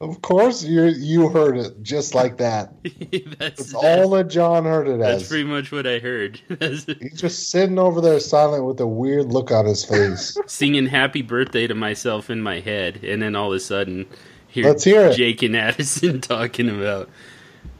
[0.00, 2.72] Of course, you you heard it just like that.
[3.10, 5.18] that's, that's, all that John heard it that's as.
[5.22, 6.40] That's pretty much what I heard.
[6.60, 6.84] He's
[7.14, 11.66] just sitting over there silent with a weird look on his face, singing "Happy Birthday"
[11.66, 14.06] to myself in my head, and then all of a sudden,
[14.46, 17.08] hear Let's hear Jake and Addison talking about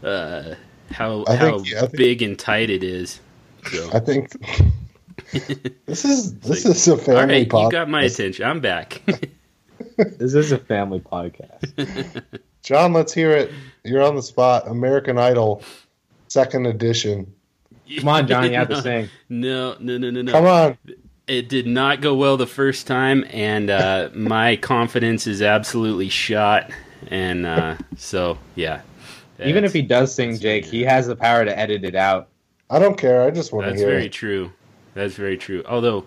[0.03, 0.55] uh,
[0.91, 3.21] how I how think, think, big and tight it is.
[3.71, 3.91] So.
[3.93, 4.33] I think
[5.87, 7.21] this is this like, is a family.
[7.21, 7.65] All right, podcast.
[7.65, 8.45] you got my attention.
[8.45, 9.03] I'm back
[9.99, 12.23] this is a family podcast.
[12.63, 13.53] John, let's hear it.
[13.85, 14.69] You're on the spot.
[14.69, 15.63] American Idol,
[16.29, 17.33] second edition.
[17.99, 19.09] Come on, John, you have to sing.
[19.29, 20.33] No, no, no, no, no.
[20.33, 20.79] Come on.
[21.27, 26.71] It did not go well the first time, and uh, my confidence is absolutely shot.
[27.09, 28.83] And uh, so, yeah.
[29.43, 32.29] Even if he does sing, Jake, he has the power to edit it out.
[32.71, 33.23] I don't care.
[33.23, 34.53] I just want to hear That's very true.
[34.95, 35.63] That's very true.
[35.69, 36.07] Although,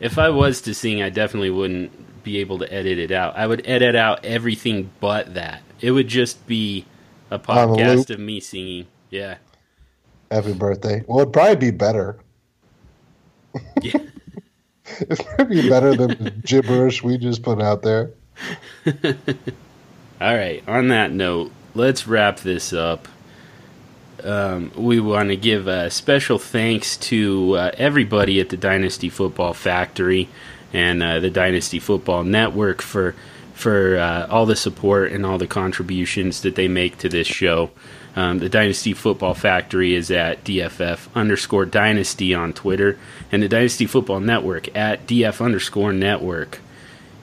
[0.00, 1.92] if I was to sing, I definitely wouldn't
[2.22, 3.36] be able to edit it out.
[3.36, 5.62] I would edit out everything but that.
[5.80, 6.86] It would just be
[7.30, 8.86] a podcast of me singing.
[9.10, 9.36] Yeah.
[10.30, 11.04] Happy birthday.
[11.06, 12.18] Well, it'd probably be better.
[13.80, 13.98] Yeah.
[15.00, 18.10] it's probably be better than the gibberish we just put out there.
[18.86, 20.62] All right.
[20.68, 23.08] On that note, let's wrap this up.
[24.24, 29.52] Um, we want to give a special thanks to uh, everybody at the Dynasty Football
[29.52, 30.28] Factory
[30.72, 33.14] and uh, the Dynasty Football Network for
[33.54, 37.70] for uh, all the support and all the contributions that they make to this show.
[38.14, 42.98] Um, the Dynasty Football Factory is at DFF underscore Dynasty on Twitter,
[43.30, 46.60] and the Dynasty Football Network at DF underscore Network.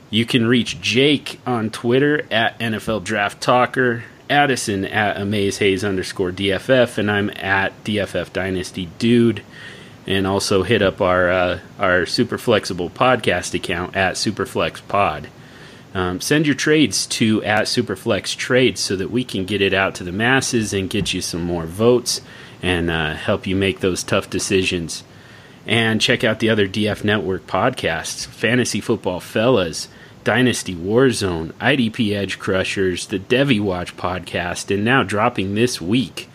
[0.09, 6.31] You can reach Jake on Twitter at NFL Draft Talker, Addison at Amaze Hayes underscore
[6.31, 9.43] DFF, and I'm at DFF Dynasty Dude.
[10.09, 15.29] And also hit up our uh, our super flexible podcast account at Superflex Pod.
[15.93, 19.95] Um, send your trades to at Superflex Trades so that we can get it out
[19.95, 22.21] to the masses and get you some more votes
[22.61, 25.03] and uh, help you make those tough decisions.
[25.65, 29.87] And check out the other DF Network podcasts Fantasy Football Fellas,
[30.23, 36.29] Dynasty Warzone, IDP Edge Crushers, the Devy Watch podcast, and now dropping this week.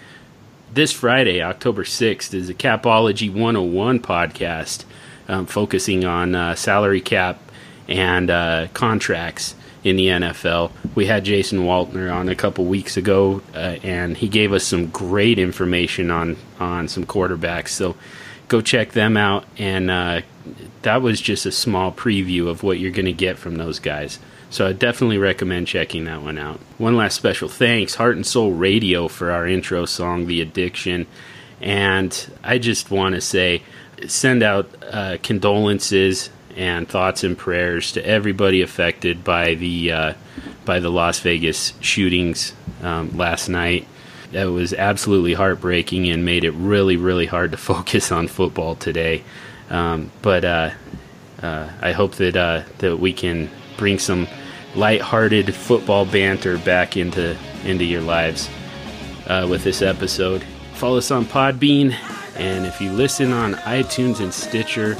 [0.74, 4.84] This Friday, October 6th, is a Capology 101 podcast
[5.28, 7.38] um, focusing on uh, salary cap
[7.86, 9.54] and uh, contracts
[9.84, 10.72] in the NFL.
[10.96, 14.88] We had Jason Waltner on a couple weeks ago, uh, and he gave us some
[14.88, 17.68] great information on on some quarterbacks.
[17.68, 17.94] So
[18.48, 19.44] go check them out.
[19.56, 20.22] And uh,
[20.82, 24.18] that was just a small preview of what you're going to get from those guys.
[24.54, 26.60] So I definitely recommend checking that one out.
[26.78, 31.08] One last special thanks, Heart and Soul Radio, for our intro song, The Addiction.
[31.60, 33.64] And I just want to say,
[34.06, 40.14] send out uh, condolences and thoughts and prayers to everybody affected by the uh,
[40.64, 43.88] by the Las Vegas shootings um, last night.
[44.30, 49.24] That was absolutely heartbreaking and made it really, really hard to focus on football today.
[49.68, 50.70] Um, but uh,
[51.42, 54.28] uh, I hope that uh, that we can bring some
[54.74, 58.48] light-hearted football banter back into into your lives
[59.26, 60.42] uh, with this episode.
[60.74, 61.92] Follow us on Podbean,
[62.36, 64.96] and if you listen on iTunes and Stitcher,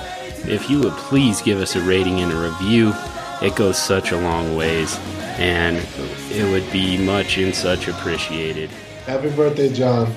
[0.47, 2.93] if you would please give us a rating and a review,
[3.43, 4.99] it goes such a long ways,
[5.39, 5.77] and
[6.31, 8.71] it would be much and such appreciated.
[9.07, 10.07] Happy birthday, John.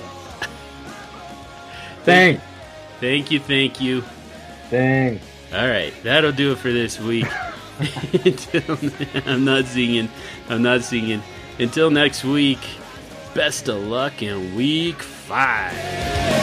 [2.03, 2.39] Thank,
[3.01, 4.01] Thank you, thank you.
[4.70, 5.22] thank.
[5.53, 7.26] All right, that'll do it for this week.
[9.25, 10.09] I'm not singing.
[10.49, 11.21] I'm not singing.
[11.59, 12.59] Until next week,
[13.34, 16.37] best of luck in week five.